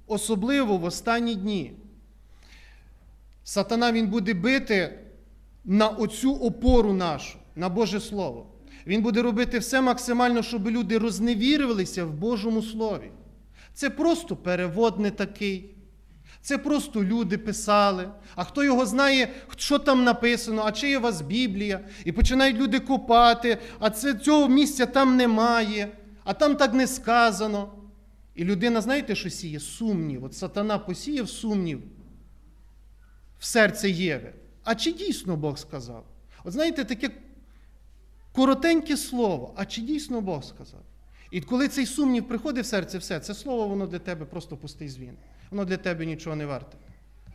особливо 0.08 0.78
в 0.78 0.84
останні 0.84 1.36
дні 1.36 1.74
сатана 3.44 3.92
він 3.92 4.08
буде 4.08 4.34
бити 4.34 5.00
на 5.70 5.88
оцю 5.88 6.34
опору 6.34 6.94
нашу, 6.94 7.38
на 7.56 7.70
Боже 7.70 8.00
Слово. 8.00 8.46
він 8.88 9.02
буде 9.02 9.22
робити 9.22 9.60
все 9.60 9.82
максимально, 9.82 10.44
щоб 10.44 10.70
люди 10.70 10.98
розневірювалися 10.98 12.06
в 12.06 12.14
Божому 12.14 12.62
Слові. 12.62 13.12
Це 13.74 13.90
просто 13.90 14.36
перевод 14.36 15.00
не 15.00 15.12
такий. 15.12 15.76
Це 16.42 16.58
просто 16.58 17.04
люди 17.04 17.38
писали. 17.38 18.10
А 18.36 18.44
хто 18.44 18.64
його 18.64 18.86
знає, 18.86 19.30
що 19.58 19.80
там 19.80 20.04
написано, 20.04 20.64
а 20.66 20.72
чи 20.72 20.90
є 20.90 20.98
у 20.98 21.02
вас 21.02 21.22
Біблія? 21.22 21.80
І 22.06 22.12
починають 22.12 22.58
люди 22.58 22.80
копати, 22.80 23.58
а 23.80 23.90
це, 23.90 24.14
цього 24.14 24.48
місця 24.48 24.86
там 24.86 25.18
немає, 25.18 25.88
а 26.24 26.34
там 26.34 26.56
так 26.56 26.74
не 26.74 26.88
сказано. 26.88 27.74
І 28.36 28.44
людина, 28.44 28.82
знаєте, 28.82 29.16
що 29.16 29.30
сіє? 29.30 29.60
Сумнів. 29.60 30.24
От 30.24 30.34
сатана 30.34 30.80
посіяв 30.80 31.30
сумнів 31.30 31.82
в 33.40 33.46
серце 33.46 33.90
Єви. 33.90 34.34
А 34.64 34.76
чи 34.76 34.92
дійсно 34.92 35.36
Бог 35.36 35.58
сказав? 35.58 36.06
От 36.44 36.54
знаєте, 36.54 36.86
таке 36.86 37.10
коротеньке 38.32 38.98
слово, 38.98 39.54
а 39.56 39.66
чи 39.66 39.82
дійсно 39.82 40.22
Бог 40.22 40.44
сказав? 40.44 40.82
І 41.32 41.42
коли 41.42 41.68
цей 41.68 41.86
сумнів 41.86 42.28
приходить 42.28 42.66
в 42.66 42.68
серце, 42.68 42.98
все, 42.98 43.20
це 43.20 43.34
слово, 43.34 43.68
воно 43.68 43.88
для 43.88 44.00
тебе 44.00 44.26
просто 44.26 44.58
пустий 44.58 44.90
звін. 44.90 45.18
Воно 45.52 45.66
для 45.66 45.78
тебе 45.78 46.06
нічого 46.06 46.36
не 46.36 46.46
варте. 46.46 46.78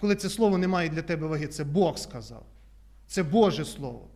Коли 0.01 0.17
це 0.17 0.31
слово 0.31 0.59
не 0.59 0.69
має 0.69 0.89
для 0.89 1.03
тебе 1.03 1.27
ваги, 1.27 1.47
це 1.47 1.65
Бог 1.65 1.99
сказав. 1.99 2.47
Це 3.07 3.23
Боже 3.23 3.65
Слово. 3.65 4.09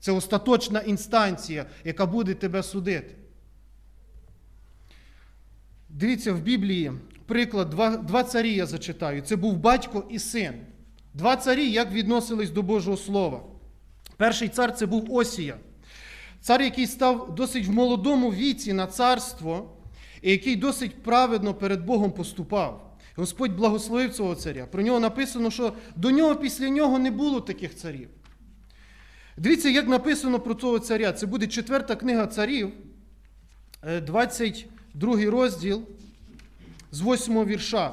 Це 0.00 0.12
остаточна 0.12 0.80
інстанція, 0.80 1.66
яка 1.84 2.06
буде 2.06 2.34
тебе 2.34 2.62
судити. 2.62 3.14
Дивіться, 5.88 6.32
в 6.32 6.40
Біблії 6.40 6.92
приклад, 7.26 7.70
два, 7.70 7.96
два 7.96 8.24
царі 8.24 8.54
я 8.54 8.66
зачитаю. 8.66 9.22
Це 9.22 9.36
був 9.36 9.56
батько 9.56 10.04
і 10.10 10.18
син. 10.18 10.54
Два 11.14 11.36
царі, 11.36 11.70
як 11.70 11.92
відносились 11.92 12.50
до 12.50 12.62
Божого 12.62 12.96
Слова. 12.96 13.42
Перший 14.16 14.48
цар 14.48 14.76
це 14.76 14.86
був 14.86 15.14
Осія. 15.14 15.56
Цар, 16.40 16.62
який 16.62 16.86
став 16.86 17.34
досить 17.34 17.66
в 17.66 17.70
молодому 17.70 18.32
віці 18.32 18.72
на 18.72 18.86
царство, 18.86 19.76
і 20.22 20.30
який 20.30 20.56
досить 20.56 21.02
праведно 21.02 21.54
перед 21.54 21.84
Богом 21.84 22.12
поступав. 22.12 22.98
Господь 23.16 23.56
благословив 23.56 24.14
цього 24.14 24.34
царя. 24.34 24.66
Про 24.66 24.82
нього 24.82 25.00
написано, 25.00 25.50
що 25.50 25.72
до 25.96 26.10
нього 26.10 26.36
після 26.36 26.68
нього 26.68 26.98
не 26.98 27.10
було 27.10 27.40
таких 27.40 27.76
царів. 27.76 28.08
Дивіться, 29.36 29.68
як 29.68 29.88
написано 29.88 30.40
про 30.40 30.54
цього 30.54 30.78
царя. 30.78 31.12
Це 31.12 31.26
буде 31.26 31.46
четверта 31.46 31.96
книга 31.96 32.26
царів, 32.26 32.72
22 34.06 35.30
розділ 35.30 35.82
з 36.90 37.02
8 37.02 37.44
вірша. 37.44 37.92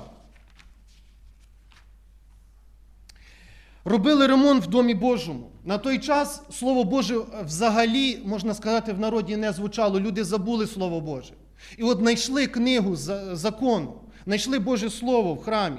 Робили 3.85 4.27
ремонт 4.27 4.63
в 4.63 4.67
Домі 4.67 4.93
Божому. 4.93 5.51
На 5.63 5.77
той 5.77 5.99
час 5.99 6.41
Слово 6.51 6.83
Боже 6.83 7.19
взагалі, 7.45 8.19
можна 8.25 8.53
сказати, 8.53 8.93
в 8.93 8.99
народі 8.99 9.37
не 9.37 9.51
звучало. 9.51 9.99
Люди 9.99 10.23
забули 10.23 10.67
Слово 10.67 11.01
Боже. 11.01 11.33
І 11.77 11.83
от 11.83 11.99
знайшли 11.99 12.47
книгу 12.47 12.95
закону, 13.31 13.93
знайшли 14.25 14.59
Боже 14.59 14.89
Слово 14.89 15.33
в 15.33 15.43
храмі. 15.43 15.77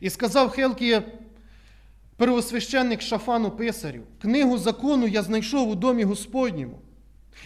І 0.00 0.10
сказав 0.10 0.50
Хелкія, 0.50 1.02
первосвященник 2.16 3.00
Шафану 3.02 3.50
Писарю, 3.50 4.02
книгу 4.22 4.58
закону 4.58 5.06
я 5.06 5.22
знайшов 5.22 5.68
у 5.68 5.74
домі 5.74 6.04
Господньому. 6.04 6.78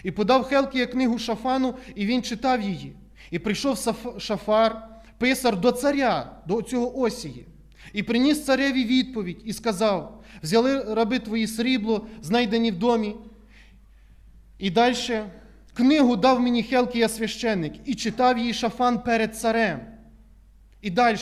І 0.02 0.10
подав 0.10 0.44
Хелкія 0.44 0.86
книгу 0.86 1.18
Шафану, 1.18 1.74
і 1.94 2.06
він 2.06 2.22
читав 2.22 2.60
її. 2.60 2.96
І 3.30 3.38
прийшов 3.38 3.94
Шафар, 4.18 4.88
писар 5.18 5.60
до 5.60 5.72
царя, 5.72 6.32
до 6.46 6.62
цього 6.62 6.98
Осії. 6.98 7.46
І 7.92 8.02
приніс 8.02 8.44
цареві 8.44 8.84
відповідь 8.84 9.42
і 9.44 9.52
сказав: 9.52 10.24
взяли 10.42 10.94
раби 10.94 11.18
твої 11.18 11.46
срібло, 11.46 12.06
знайдені 12.22 12.70
в 12.70 12.78
домі. 12.78 13.16
І 14.58 14.70
далі 14.70 15.22
книгу 15.74 16.16
дав 16.16 16.40
мені 16.40 16.62
Хелкія 16.62 17.08
священник 17.08 17.72
і 17.84 17.94
читав 17.94 18.38
її 18.38 18.54
шафан 18.54 19.02
перед 19.02 19.36
царем. 19.36 19.80
І 20.82 20.90
далі, 20.90 21.18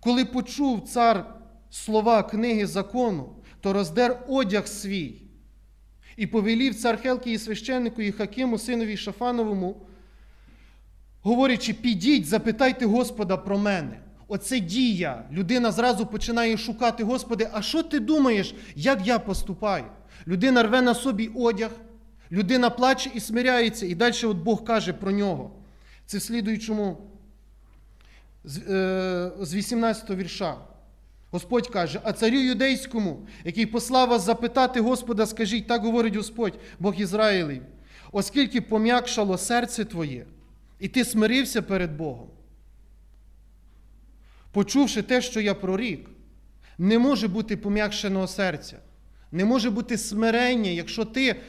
коли 0.00 0.24
почув 0.24 0.88
цар 0.88 1.34
слова 1.70 2.22
книги 2.22 2.66
закону, 2.66 3.36
то 3.60 3.72
роздер 3.72 4.24
одяг 4.28 4.66
свій. 4.66 5.22
І 6.16 6.26
повелів 6.26 6.74
цар 6.74 7.02
Хелкії 7.02 7.38
священнику 7.38 8.02
і 8.02 8.12
Хакиму, 8.12 8.58
синові 8.58 8.96
Шафановому, 8.96 9.86
говорячи, 11.22 11.72
підіть, 11.72 12.26
запитайте 12.26 12.86
Господа 12.86 13.36
про 13.36 13.58
мене. 13.58 14.00
Оце 14.28 14.60
дія. 14.60 15.24
Людина 15.32 15.72
зразу 15.72 16.06
починає 16.06 16.56
шукати, 16.56 17.04
Господи, 17.04 17.48
а 17.52 17.62
що 17.62 17.82
ти 17.82 18.00
думаєш, 18.00 18.54
як 18.74 19.06
я 19.06 19.18
поступаю? 19.18 19.84
Людина 20.26 20.62
рве 20.62 20.82
на 20.82 20.94
собі 20.94 21.30
одяг, 21.34 21.70
людина 22.32 22.70
плаче 22.70 23.10
і 23.14 23.20
смиряється, 23.20 23.86
і 23.86 23.94
далі 23.94 24.24
от 24.24 24.36
Бог 24.36 24.64
каже 24.64 24.92
про 24.92 25.10
нього. 25.10 25.50
Це 26.06 26.18
в 26.18 26.22
слідуючому 26.22 26.98
з 28.44 29.54
18 29.54 30.10
е, 30.10 30.14
вірша. 30.14 30.56
Господь 31.30 31.68
каже, 31.68 32.00
а 32.04 32.12
царю 32.12 32.36
юдейському, 32.38 33.26
який 33.44 33.66
послав 33.66 34.08
вас 34.08 34.22
запитати 34.22 34.80
Господа, 34.80 35.26
скажіть, 35.26 35.66
так 35.66 35.82
говорить 35.82 36.16
Господь, 36.16 36.58
Бог 36.78 36.94
Ізраїлів, 36.94 37.62
оскільки 38.12 38.60
пом'якшало 38.60 39.38
серце 39.38 39.84
твоє, 39.84 40.26
і 40.78 40.88
ти 40.88 41.04
смирився 41.04 41.62
перед 41.62 41.96
Богом. 41.96 42.28
Почувши 44.52 45.02
те, 45.02 45.22
що 45.22 45.40
я 45.40 45.54
прорік, 45.54 46.10
не 46.78 46.98
може 46.98 47.28
бути 47.28 47.56
пом'якшеного 47.56 48.26
серця, 48.26 48.78
не 49.32 49.44
може 49.44 49.70
бути 49.70 49.98
смирення, 49.98 50.70
якщо 50.70 51.04
ти 51.04 51.40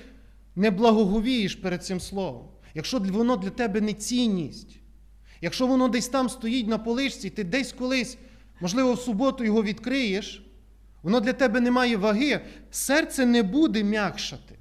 не 0.55 0.71
благоговієш 0.71 1.55
перед 1.55 1.85
цим 1.85 1.99
словом, 1.99 2.47
якщо 2.73 2.99
воно 2.99 3.37
для 3.37 3.49
тебе 3.49 3.81
не 3.81 3.93
цінність, 3.93 4.79
якщо 5.41 5.67
воно 5.67 5.87
десь 5.87 6.07
там 6.07 6.29
стоїть 6.29 6.67
на 6.67 6.77
поличці, 6.77 7.29
ти 7.29 7.43
десь 7.43 7.73
колись, 7.73 8.17
можливо, 8.61 8.93
в 8.93 8.99
суботу 8.99 9.43
його 9.43 9.63
відкриєш, 9.63 10.45
воно 11.03 11.19
для 11.19 11.33
тебе 11.33 11.59
не 11.59 11.71
має 11.71 11.97
ваги, 11.97 12.41
серце 12.71 13.25
не 13.25 13.43
буде 13.43 13.83
м'якшати, 13.83 14.55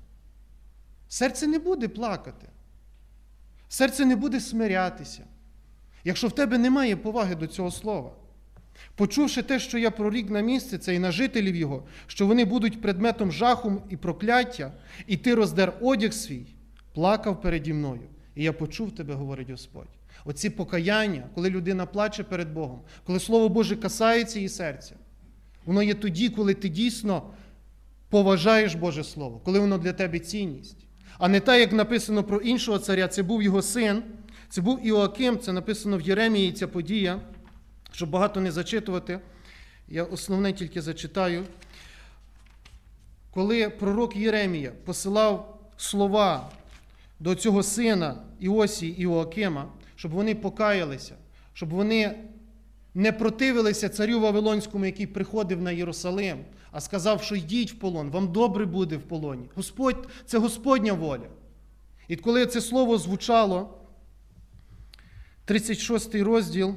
серце 1.09 1.47
не 1.47 1.59
буде 1.59 1.89
плакати, 1.89 2.49
серце 3.69 4.05
не 4.05 4.17
буде 4.17 4.41
смирятися, 4.41 5.25
якщо 6.05 6.29
в 6.29 6.33
тебе 6.33 6.59
немає 6.59 6.97
поваги 6.97 7.35
до 7.35 7.47
цього 7.47 7.71
слова. 7.71 8.13
Почувши 8.95 9.43
те, 9.43 9.59
що 9.61 9.79
я 9.79 9.91
прорік 9.91 10.31
на 10.31 10.41
місце 10.41 10.79
це 10.79 10.95
і 10.95 10.99
на 10.99 11.13
жителів 11.13 11.57
його, 11.57 11.85
що 12.07 12.27
вони 12.27 12.45
будуть 12.45 12.81
предметом 12.81 13.33
жаху 13.33 13.83
і 13.91 13.97
прокляття, 13.97 14.73
і 15.07 15.17
ти 15.17 15.35
роздер 15.35 15.73
одяг 15.81 16.13
свій, 16.13 16.47
плакав 16.95 17.41
переді 17.41 17.73
мною. 17.73 18.03
І 18.35 18.45
я 18.45 18.53
почув 18.53 18.95
тебе, 18.95 19.15
говорить 19.15 19.51
Господь. 19.51 19.89
Оці 20.25 20.51
покаяння, 20.51 21.25
коли 21.35 21.51
людина 21.51 21.87
плаче 21.87 22.25
перед 22.25 22.53
Богом, 22.53 22.81
коли 23.05 23.21
Слово 23.21 23.49
Боже 23.49 23.77
касається 23.77 24.39
її 24.39 24.49
серця, 24.49 24.95
воно 25.65 25.83
є 25.83 25.95
тоді, 25.95 26.29
коли 26.29 26.55
ти 26.55 26.69
дійсно 26.69 27.23
поважаєш 28.11 28.75
Боже 28.75 29.05
Слово, 29.05 29.41
коли 29.45 29.59
воно 29.59 29.79
для 29.79 29.93
тебе 29.93 30.19
цінність. 30.19 30.77
А 31.19 31.29
не 31.29 31.41
так, 31.41 31.61
як 31.61 31.73
написано 31.73 32.25
про 32.25 32.41
іншого 32.41 32.79
царя, 32.79 33.09
це 33.09 33.23
був 33.23 33.43
його 33.43 33.63
син, 33.63 34.03
це 34.49 34.61
був 34.61 34.87
Іоаким, 34.87 35.39
це 35.39 35.53
написано 35.53 35.99
в 35.99 36.01
Єремії 36.01 36.53
ця 36.53 36.69
подія. 36.69 37.21
Щоб 37.93 38.11
багато 38.11 38.41
не 38.41 38.53
зачитувати, 38.53 39.21
я 39.89 40.05
основне 40.05 40.53
тільки 40.53 40.83
зачитаю. 40.83 41.45
Коли 43.31 43.71
пророк 43.71 44.17
Єремія 44.17 44.73
посилав 44.85 45.61
слова 45.77 46.51
до 47.21 47.35
цього 47.35 47.63
сина 47.63 48.17
Іосії 48.41 49.03
Іоакима, 49.03 49.73
щоб 49.97 50.13
вони 50.13 50.35
покаялися, 50.35 51.15
щоб 51.53 51.69
вони 51.69 52.19
не 52.95 53.13
противилися 53.13 53.89
царю 53.89 54.21
Вавилонському, 54.21 54.85
який 54.87 55.07
приходив 55.07 55.63
на 55.63 55.71
Єрусалим, 55.71 56.39
а 56.73 56.81
сказав, 56.81 57.23
що 57.23 57.35
йдіть 57.35 57.73
в 57.73 57.75
полон, 57.79 58.11
вам 58.11 58.33
добре 58.33 58.67
буде 58.67 58.97
в 58.97 59.03
полоні. 59.03 59.51
Господь, 59.55 60.09
Це 60.27 60.39
Господня 60.39 60.93
воля. 60.93 61.29
І 62.09 62.17
коли 62.17 62.47
це 62.47 62.61
слово 62.61 62.99
звучало, 62.99 63.79
36 65.45 66.15
розділ 66.15 66.75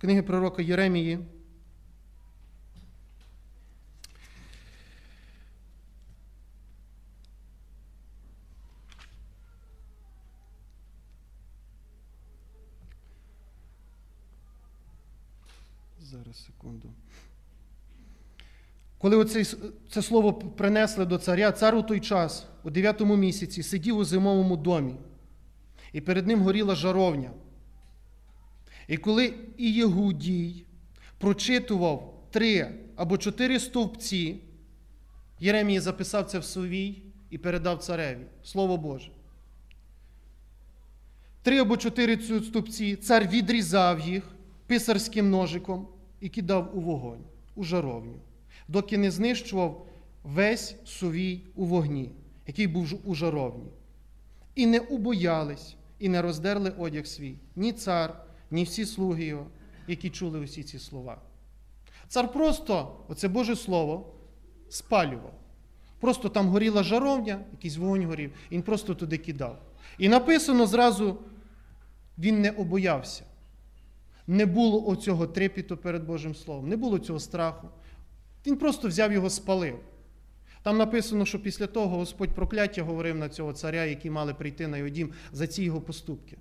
книги 0.00 0.22
пророка 0.22 0.62
Єремії. 0.62 1.18
Зараз 16.00 16.44
секунду. 16.46 16.88
Коли 18.98 19.16
оце, 19.16 19.44
це 19.90 20.02
слово 20.02 20.34
принесли 20.34 21.04
до 21.04 21.18
царя, 21.18 21.52
цар 21.52 21.74
у 21.74 21.82
той 21.82 22.00
час, 22.00 22.46
у 22.64 22.70
дев'ятому 22.70 23.16
місяці, 23.16 23.62
сидів 23.62 23.96
у 23.96 24.04
зимовому 24.04 24.56
домі, 24.56 24.94
і 25.92 26.00
перед 26.00 26.26
ним 26.26 26.40
горіла 26.40 26.74
жаровня. 26.74 27.30
І 28.88 28.96
коли 28.96 29.34
Ієгудій 29.56 30.64
прочитував 31.18 32.24
три 32.30 32.74
або 32.96 33.18
чотири 33.18 33.60
стовпці, 33.60 34.36
Єремія 35.40 35.80
записав 35.80 36.26
це 36.26 36.38
в 36.38 36.44
совій 36.44 37.02
і 37.30 37.38
передав 37.38 37.78
цареві. 37.78 38.24
Слово 38.44 38.76
Боже. 38.76 39.10
три 41.42 41.58
або 41.58 41.76
чотири 41.76 42.16
цю 42.16 42.44
ступці, 42.44 42.96
цар 42.96 43.28
відрізав 43.28 44.00
їх 44.00 44.22
писарським 44.66 45.30
ножиком 45.30 45.88
і 46.20 46.28
кидав 46.28 46.78
у 46.78 46.80
вогонь, 46.80 47.24
у 47.54 47.64
жаровню, 47.64 48.14
доки 48.68 48.98
не 48.98 49.10
знищував 49.10 49.86
весь 50.24 50.76
сувій 50.84 51.40
у 51.54 51.64
вогні, 51.64 52.10
який 52.46 52.66
був 52.66 53.00
у 53.04 53.14
жаровні. 53.14 53.70
І 54.54 54.66
не 54.66 54.78
убоялись, 54.78 55.76
і 55.98 56.08
не 56.08 56.22
роздерли 56.22 56.72
одяг 56.78 57.06
свій, 57.06 57.34
ні 57.56 57.72
цар, 57.72 58.27
ні 58.50 58.64
всі 58.64 58.86
слуги 58.86 59.24
його, 59.24 59.46
які 59.86 60.10
чули 60.10 60.38
усі 60.38 60.62
ці 60.62 60.78
слова. 60.78 61.20
Цар 62.08 62.32
просто, 62.32 62.96
оце 63.08 63.28
Боже 63.28 63.56
Слово, 63.56 64.14
спалював. 64.68 65.34
Просто 66.00 66.28
там 66.28 66.48
горіла 66.48 66.82
жаровня, 66.82 67.40
якийсь 67.52 67.76
вогонь 67.76 68.06
горів, 68.06 68.32
він 68.52 68.62
просто 68.62 68.94
туди 68.94 69.18
кидав. 69.18 69.62
І 69.98 70.08
написано 70.08 70.66
зразу, 70.66 71.18
він 72.18 72.40
не 72.40 72.50
обоявся. 72.50 73.24
Не 74.26 74.46
було 74.46 74.86
оцього 74.86 75.26
трепіту 75.26 75.76
перед 75.76 76.04
Божим 76.04 76.34
Словом, 76.34 76.68
не 76.68 76.76
було 76.76 76.98
цього 76.98 77.20
страху. 77.20 77.68
Він 78.46 78.56
просто 78.56 78.88
взяв 78.88 79.12
його, 79.12 79.30
спалив. 79.30 79.78
Там 80.62 80.78
написано, 80.78 81.26
що 81.26 81.42
після 81.42 81.66
того 81.66 81.96
Господь 81.96 82.34
прокляття 82.34 82.82
говорив 82.82 83.16
на 83.16 83.28
цього 83.28 83.52
царя, 83.52 83.84
які 83.84 84.10
мали 84.10 84.34
прийти 84.34 84.68
на 84.68 84.76
його 84.76 84.88
дім 84.88 85.12
за 85.32 85.46
ці 85.46 85.62
його 85.62 85.80
поступки. 85.80 86.38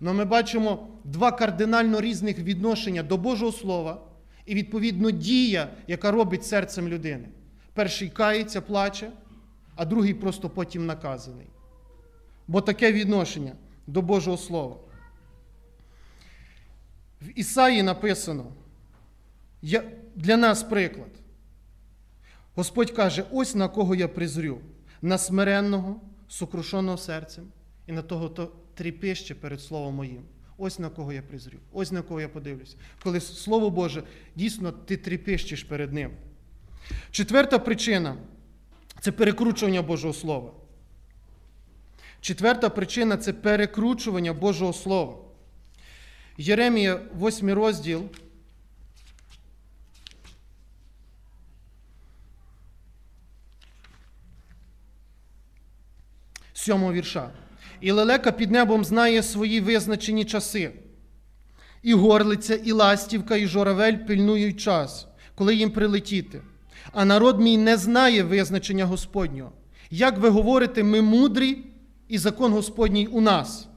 Але 0.00 0.12
ми 0.12 0.24
бачимо 0.24 0.88
два 1.04 1.32
кардинально 1.32 2.00
різних 2.00 2.38
відношення 2.38 3.02
до 3.02 3.16
Божого 3.16 3.52
Слова 3.52 4.00
і, 4.46 4.54
відповідно, 4.54 5.10
дія, 5.10 5.68
яка 5.86 6.10
робить 6.10 6.46
серцем 6.46 6.88
людини. 6.88 7.28
Перший 7.74 8.08
кається, 8.08 8.60
плаче, 8.60 9.10
а 9.76 9.84
другий 9.84 10.14
просто 10.14 10.50
потім 10.50 10.86
наказаний. 10.86 11.46
Бо 12.48 12.60
таке 12.60 12.92
відношення 12.92 13.52
до 13.86 14.02
Божого 14.02 14.36
Слова. 14.36 14.76
В 17.22 17.38
Ісаї 17.38 17.82
написано 17.82 18.52
для 20.14 20.36
нас 20.36 20.62
приклад. 20.62 21.10
Господь 22.54 22.90
каже: 22.90 23.24
ось 23.32 23.54
на 23.54 23.68
кого 23.68 23.94
я 23.94 24.08
призрю, 24.08 24.60
на 25.02 25.18
смиренного, 25.18 26.00
сокрушеного 26.28 26.98
серцем, 26.98 27.44
і 27.86 27.92
на 27.92 28.02
того, 28.02 28.50
тріпище 28.78 29.34
перед 29.34 29.60
Словом 29.60 29.94
моїм. 29.94 30.22
Ось 30.56 30.78
на 30.78 30.90
кого 30.90 31.12
я 31.12 31.22
призрю, 31.22 31.58
ось 31.72 31.92
на 31.92 32.02
кого 32.02 32.20
я 32.20 32.28
подивлюся. 32.28 32.76
Коли 33.02 33.20
Слово 33.20 33.70
Боже, 33.70 34.02
дійсно 34.36 34.72
ти 34.72 34.96
тріпищиш 34.96 35.64
перед 35.64 35.92
Ним. 35.92 36.10
Четверта 37.10 37.58
причина 37.58 38.16
це 39.00 39.12
перекручування 39.12 39.82
Божого 39.82 40.14
Слова. 40.14 40.52
Четверта 42.20 42.70
причина 42.70 43.16
це 43.16 43.32
перекручування 43.32 44.32
Божого 44.32 44.72
Слова. 44.72 45.18
Єремія, 46.36 47.00
8 47.20 47.52
розділ. 47.52 48.04
Сьомого 56.52 56.92
вірша. 56.92 57.30
І 57.80 57.90
лелека 57.90 58.32
під 58.32 58.50
небом 58.50 58.84
знає 58.84 59.22
свої 59.22 59.60
визначені 59.60 60.24
часи. 60.24 60.70
І 61.82 61.94
горлиця, 61.94 62.54
і 62.54 62.72
ластівка, 62.72 63.36
і 63.36 63.46
журавель 63.46 63.96
пильнують 63.96 64.60
час, 64.60 65.06
коли 65.34 65.54
їм 65.54 65.70
прилетіти. 65.70 66.40
А 66.92 67.04
народ 67.04 67.40
мій 67.40 67.58
не 67.58 67.76
знає 67.76 68.22
визначення 68.22 68.84
Господнього. 68.84 69.52
Як 69.90 70.18
ви 70.18 70.28
говорите, 70.28 70.82
ми 70.82 71.02
мудрі, 71.02 71.58
і 72.08 72.18
закон 72.18 72.52
Господній 72.52 73.06
у 73.06 73.20
нас. 73.20 73.68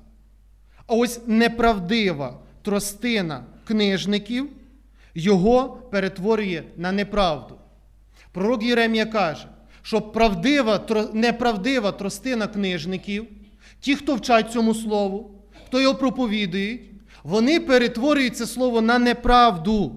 А 0.87 0.93
ось 0.93 1.21
неправдива 1.27 2.39
тростина 2.61 3.43
книжників 3.67 4.49
його 5.15 5.69
перетворює 5.69 6.63
на 6.77 6.91
неправду. 6.91 7.55
Пророк 8.31 8.63
Єремія 8.63 9.05
каже, 9.05 9.47
що 9.81 10.01
правдива, 10.01 10.87
неправдива 11.13 11.91
тростина 11.91 12.47
книжників, 12.47 13.27
ті, 13.81 13.95
хто 13.95 14.15
вчать 14.15 14.51
цьому 14.51 14.73
слову, 14.73 15.31
хто 15.65 15.81
його 15.81 15.95
проповідують, 15.95 16.81
вони 17.23 17.59
перетворюють 17.59 18.37
це 18.37 18.45
слово 18.47 18.81
на 18.81 18.99
неправду. 18.99 19.95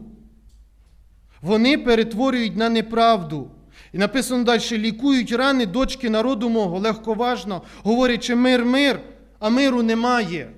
Вони 1.42 1.78
перетворюють 1.78 2.56
на 2.56 2.68
неправду. 2.68 3.50
І 3.92 3.98
написано 3.98 4.44
далі: 4.44 4.62
лікують 4.72 5.32
рани 5.32 5.66
дочки 5.66 6.10
народу 6.10 6.48
мого 6.48 6.78
легковажно, 6.78 7.62
говорячи 7.82 8.34
мир, 8.34 8.64
мир, 8.64 9.00
а 9.38 9.48
миру 9.48 9.82
немає. 9.82 10.50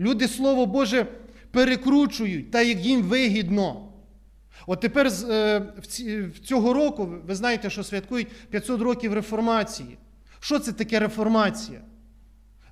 Люди 0.00 0.28
Слово 0.28 0.66
Боже 0.66 1.06
перекручують, 1.50 2.50
так 2.50 2.66
як 2.66 2.78
їм 2.78 3.02
вигідно. 3.02 3.88
От 4.66 4.80
тепер 4.80 5.06
е, 5.30 5.62
цього 6.44 6.72
року, 6.72 7.08
ви 7.26 7.34
знаєте, 7.34 7.70
що 7.70 7.84
святкують 7.84 8.28
500 8.50 8.80
років 8.80 9.14
реформації. 9.14 9.98
Що 10.40 10.58
це 10.58 10.72
таке 10.72 10.98
реформація? 10.98 11.80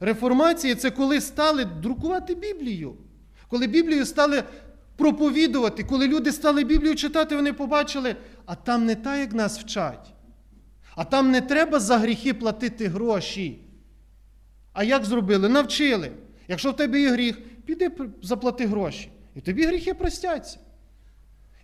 Реформація 0.01 0.75
це 0.75 0.91
коли 0.91 1.21
стали 1.21 1.65
друкувати 1.65 2.35
Біблію. 2.35 2.95
Коли 3.49 3.67
Біблію 3.67 4.07
стали 4.07 4.45
проповідувати, 4.97 5.85
коли 5.85 6.09
люди 6.09 6.33
стали 6.33 6.65
Біблію 6.65 6.95
читати, 6.95 7.37
вони 7.37 7.53
побачили, 7.53 8.17
а 8.47 8.55
там 8.55 8.87
не 8.87 8.95
так, 8.95 9.19
як 9.19 9.33
нас 9.33 9.59
вчать. 9.59 10.13
А 10.95 11.05
там 11.05 11.31
не 11.31 11.41
треба 11.41 11.81
за 11.81 11.99
гріхи 11.99 12.35
платити 12.35 12.89
гроші. 12.89 13.59
А 14.73 14.85
як 14.85 15.05
зробили? 15.05 15.49
Навчили. 15.49 16.13
Якщо 16.49 16.71
в 16.71 16.77
тебе 16.77 17.01
є 17.01 17.11
гріх, 17.11 17.39
піди 17.65 17.91
заплати 18.23 18.67
гроші. 18.67 19.11
І 19.35 19.41
тобі 19.41 19.67
гріхи 19.67 19.95
простяться. 19.95 20.59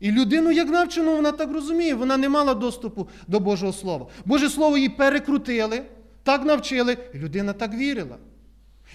І 0.00 0.12
людину, 0.12 0.50
як 0.52 0.68
навчено, 0.68 1.16
вона 1.16 1.32
так 1.32 1.52
розуміє, 1.52 1.94
вона 1.94 2.16
не 2.16 2.28
мала 2.28 2.54
доступу 2.54 3.08
до 3.28 3.40
Божого 3.40 3.72
Слова. 3.72 4.06
Боже 4.24 4.50
Слово 4.50 4.76
її 4.76 4.88
перекрутили, 4.88 5.82
так 6.24 6.44
навчили, 6.44 6.98
і 7.14 7.18
людина 7.18 7.52
так 7.52 7.74
вірила. 7.74 8.16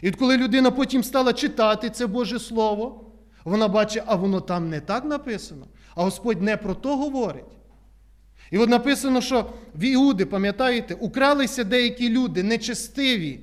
І 0.02 0.12
коли 0.12 0.38
людина 0.38 0.72
потім 0.72 1.04
стала 1.04 1.34
читати 1.34 1.90
це 1.90 2.08
Боже 2.08 2.40
Слово, 2.40 3.12
вона 3.44 3.68
бачить, 3.68 4.04
а 4.06 4.16
воно 4.16 4.42
там 4.42 4.70
не 4.70 4.80
так 4.80 5.06
написано, 5.06 5.68
а 5.96 6.04
Господь 6.04 6.42
не 6.42 6.58
про 6.58 6.76
то 6.76 6.98
говорить. 6.98 7.58
І 8.52 8.58
от 8.58 8.70
написано, 8.70 9.22
що 9.22 9.50
в 9.76 9.84
Іуди, 9.84 10.26
пам'ятаєте, 10.26 10.94
укралися 10.94 11.64
деякі 11.64 12.10
люди 12.10 12.44
нечестиві, 12.44 13.40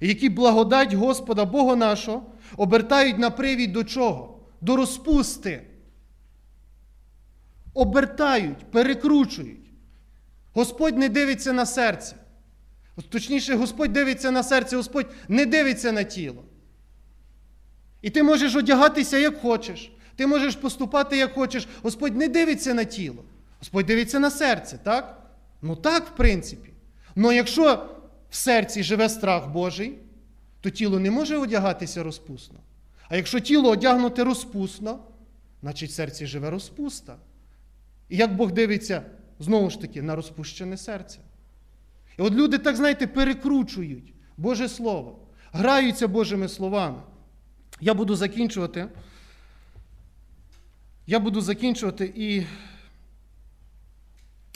які 0.00 0.28
благодать 0.28 0.94
Господа 0.94 1.44
Бога 1.44 1.76
нашого 1.76 2.22
обертають 2.56 3.18
на 3.18 3.30
привід 3.30 3.72
до 3.72 3.84
чого? 3.84 4.38
До 4.60 4.76
розпусти. 4.76 5.62
Обертають, 7.74 8.70
перекручують. 8.70 9.70
Господь 10.54 10.98
не 10.98 11.08
дивиться 11.08 11.52
на 11.52 11.66
серце. 11.66 12.16
Точніше, 13.08 13.54
Господь 13.54 13.92
дивиться 13.92 14.30
на 14.30 14.42
серце, 14.42 14.76
Господь 14.76 15.06
не 15.28 15.46
дивиться 15.46 15.92
на 15.92 16.02
тіло. 16.04 16.44
І 18.02 18.10
ти 18.10 18.22
можеш 18.22 18.56
одягатися, 18.56 19.18
як 19.18 19.40
хочеш. 19.40 19.92
Ти 20.16 20.26
можеш 20.26 20.56
поступати, 20.56 21.16
як 21.16 21.32
хочеш. 21.32 21.68
Господь 21.82 22.16
не 22.16 22.28
дивиться 22.28 22.74
на 22.74 22.84
тіло. 22.84 23.24
Господь 23.58 23.86
дивиться 23.86 24.20
на 24.20 24.30
серце, 24.30 24.78
так? 24.82 25.22
Ну 25.62 25.76
так, 25.76 26.08
в 26.08 26.16
принципі. 26.16 26.70
Але 27.16 27.36
якщо 27.36 27.88
в 28.30 28.36
серці 28.36 28.82
живе 28.82 29.08
страх 29.08 29.48
Божий, 29.48 29.98
то 30.60 30.70
тіло 30.70 30.98
не 30.98 31.10
може 31.10 31.36
одягатися 31.36 32.02
розпусно. 32.02 32.58
А 33.08 33.16
якщо 33.16 33.40
тіло 33.40 33.70
одягнуте 33.70 34.24
розпусно, 34.24 34.98
значить 35.62 35.90
в 35.90 35.94
серці 35.94 36.26
живе 36.26 36.50
розпуста. 36.50 37.16
І 38.08 38.16
як 38.16 38.36
Бог 38.36 38.52
дивиться, 38.52 39.02
знову 39.38 39.70
ж 39.70 39.80
таки, 39.80 40.02
на 40.02 40.16
розпущене 40.16 40.76
серце. 40.76 41.18
І 42.18 42.22
от 42.22 42.32
люди, 42.32 42.58
так 42.58 42.76
знаєте, 42.76 43.06
перекручують 43.06 44.14
Боже 44.36 44.68
Слово, 44.68 45.18
граються 45.52 46.08
Божими 46.08 46.48
словами. 46.48 47.02
Я 47.80 47.94
буду 47.94 48.16
закінчувати. 48.16 48.88
Я 51.06 51.18
буду 51.18 51.40
закінчувати 51.40 52.12
і 52.16 52.46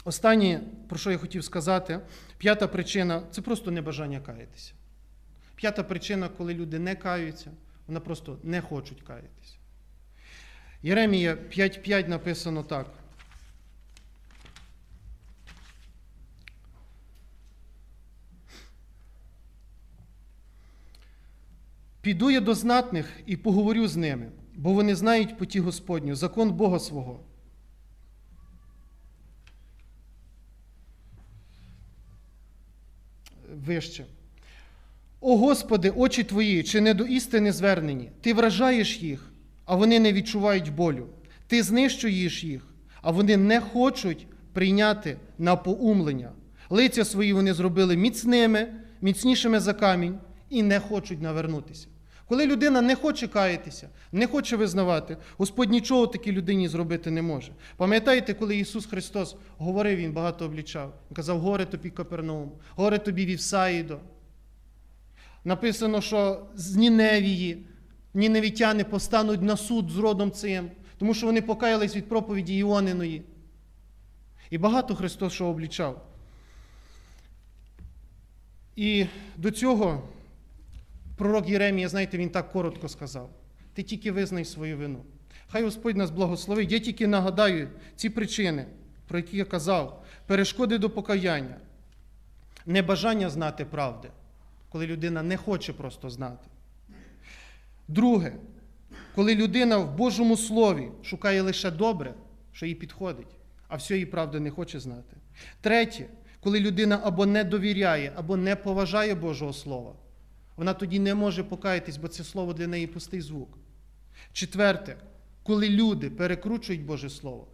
останнє, 0.03 0.61
про 0.89 0.97
що 0.97 1.11
я 1.11 1.17
хотів 1.17 1.43
сказати, 1.43 1.99
п'ята 2.37 2.67
причина 2.67 3.23
це 3.31 3.41
просто 3.41 3.71
небажання 3.71 4.19
каятися. 4.19 4.73
П'ята 5.55 5.83
причина, 5.83 6.29
коли 6.29 6.53
люди 6.53 6.79
не 6.79 6.95
каються, 6.95 7.51
вони 7.87 7.99
просто 7.99 8.37
не 8.43 8.61
хочуть 8.61 9.01
каятися. 9.01 9.55
Єремія 10.83 11.35
5.5 11.35 12.07
написано 12.07 12.63
так. 12.63 12.93
Піду 22.07 22.31
я 22.31 22.39
до 22.39 22.55
знатних 22.55 23.05
і 23.25 23.37
поговорю 23.37 23.87
з 23.87 23.95
ними, 23.95 24.31
бо 24.55 24.73
вони 24.73 24.95
знають 24.95 25.37
поті 25.37 25.59
Господню, 25.59 26.15
закон 26.15 26.51
Бога 26.51 26.79
свого. 26.79 27.19
Вище. 33.65 34.05
О 35.21 35.37
Господи, 35.37 35.89
очі 35.89 36.23
Твої, 36.23 36.63
чи 36.63 36.81
не 36.81 36.93
до 36.93 37.03
істини 37.03 37.51
звернені? 37.51 38.11
Ти 38.21 38.33
вражаєш 38.33 39.01
їх, 39.01 39.31
а 39.65 39.75
вони 39.75 39.99
не 39.99 40.13
відчувають 40.13 40.75
болю. 40.75 41.07
Ти 41.47 41.63
знищуєш 41.63 42.43
їх, 42.43 42.67
а 43.01 43.11
вони 43.11 43.37
не 43.37 43.61
хочуть 43.61 44.27
прийняти 44.53 45.17
на 45.37 45.55
поумлення. 45.55 46.31
Лиця 46.69 47.05
свої 47.05 47.33
вони 47.33 47.53
зробили 47.53 47.97
міцними, 47.97 48.73
міцнішими 49.01 49.59
за 49.59 49.73
камінь 49.73 50.17
і 50.49 50.63
не 50.63 50.79
хочуть 50.79 51.21
навернутися. 51.21 51.87
Коли 52.27 52.45
людина 52.45 52.81
не 52.81 52.95
хоче 52.95 53.27
каятися, 53.27 53.89
не 54.11 54.27
хоче 54.27 54.55
визнавати, 54.55 55.17
Господь 55.37 55.69
нічого 55.69 56.07
такій 56.07 56.31
людині 56.31 56.67
зробити 56.67 57.11
не 57.11 57.21
може. 57.21 57.51
Пам'ятаєте, 57.77 58.33
коли 58.33 58.57
Ісус 58.57 58.85
Христос 58.85 59.35
говорив, 59.57 59.97
Він 59.97 60.13
багато 60.13 60.45
облічав. 60.45 60.93
Він 61.09 61.15
казав, 61.15 61.39
горе 61.39 61.65
тобі 61.65 61.89
Капернаум, 61.89 62.51
горе 62.75 62.97
тобі 62.97 63.25
Вівсаїдо. 63.25 63.99
Написано, 65.43 66.01
що 66.01 66.45
з 66.55 66.75
Ніневії 66.75 67.65
ніневітяни 68.13 68.83
постануть 68.83 69.41
на 69.41 69.57
суд 69.57 69.89
з 69.89 69.97
родом 69.97 70.31
цим, 70.31 70.71
тому 70.97 71.13
що 71.13 71.25
вони 71.25 71.41
покаялись 71.41 71.95
від 71.95 72.09
проповіді 72.09 72.57
Іониної. 72.57 73.23
І 74.49 74.57
багато 74.57 74.95
Христос 74.95 75.33
що 75.33 75.45
облічав. 75.45 76.07
І 78.75 79.05
до 79.37 79.51
цього 79.51 80.03
пророк 81.17 81.49
Єремія, 81.49 81.89
знаєте, 81.89 82.17
він 82.17 82.29
так 82.29 82.51
коротко 82.51 82.89
сказав: 82.89 83.29
ти 83.73 83.83
тільки 83.83 84.11
визнай 84.11 84.45
свою 84.45 84.77
вину. 84.77 85.03
Хай 85.47 85.63
Господь 85.63 85.97
нас 85.97 86.11
благословить. 86.11 86.71
Я 86.71 86.79
тільки 86.79 87.07
нагадаю 87.07 87.69
ці 87.95 88.09
причини, 88.09 88.65
про 89.07 89.17
які 89.17 89.37
я 89.37 89.45
казав: 89.45 90.05
перешкоди 90.25 90.77
до 90.77 90.89
покаяння, 90.89 91.57
небажання 92.65 93.29
знати 93.29 93.65
правди, 93.65 94.09
коли 94.69 94.87
людина 94.87 95.23
не 95.23 95.37
хоче 95.37 95.73
просто 95.73 96.09
знати. 96.09 96.47
Друге, 97.87 98.33
коли 99.15 99.35
людина 99.35 99.77
в 99.77 99.95
Божому 99.95 100.37
Слові 100.37 100.91
шукає 101.03 101.41
лише 101.41 101.71
добре, 101.71 102.13
що 102.53 102.65
їй 102.65 102.75
підходить, 102.75 103.35
а 103.67 103.75
всієї 103.75 104.05
правди 104.05 104.39
не 104.39 104.51
хоче 104.51 104.79
знати. 104.79 105.17
Третє, 105.61 106.05
коли 106.39 106.59
людина 106.59 106.99
або 107.03 107.25
не 107.25 107.43
довіряє, 107.43 108.11
або 108.15 108.37
не 108.37 108.55
поважає 108.55 109.15
Божого 109.15 109.53
Слова, 109.53 109.93
вона 110.57 110.73
тоді 110.73 110.99
не 110.99 111.15
може 111.15 111.43
покаятись, 111.43 111.97
бо 111.97 112.07
це 112.07 112.23
слово 112.23 112.53
для 112.53 112.67
неї 112.67 112.87
пустий 112.87 113.21
звук. 113.21 113.57
Четверте, 114.33 114.97
коли 115.43 115.69
люди 115.69 116.09
перекручують 116.09 116.85
Боже 116.85 117.09
Слово, 117.09 117.47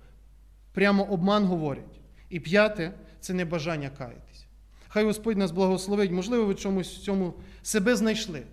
прямо 0.73 1.03
обман 1.03 1.45
говорять. 1.45 1.99
І 2.29 2.39
п'яте 2.39 2.93
це 3.19 3.33
небажання 3.33 3.89
каятись. 3.89 4.45
Хай 4.87 5.05
Господь 5.05 5.37
нас 5.37 5.51
благословить. 5.51 6.11
Можливо, 6.11 6.45
ви 6.45 6.55
чомусь 6.55 6.97
в 6.97 7.01
цьому 7.01 7.33
себе 7.63 7.95
знайшли. 7.95 8.43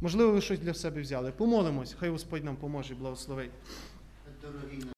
Можливо, 0.00 0.32
ви 0.32 0.40
щось 0.40 0.58
для 0.58 0.74
себе 0.74 1.00
взяли. 1.00 1.32
Помолимось, 1.32 1.96
хай 1.98 2.10
Господь 2.10 2.44
нам 2.44 2.56
поможе 2.56 2.94
благословить. 2.94 3.50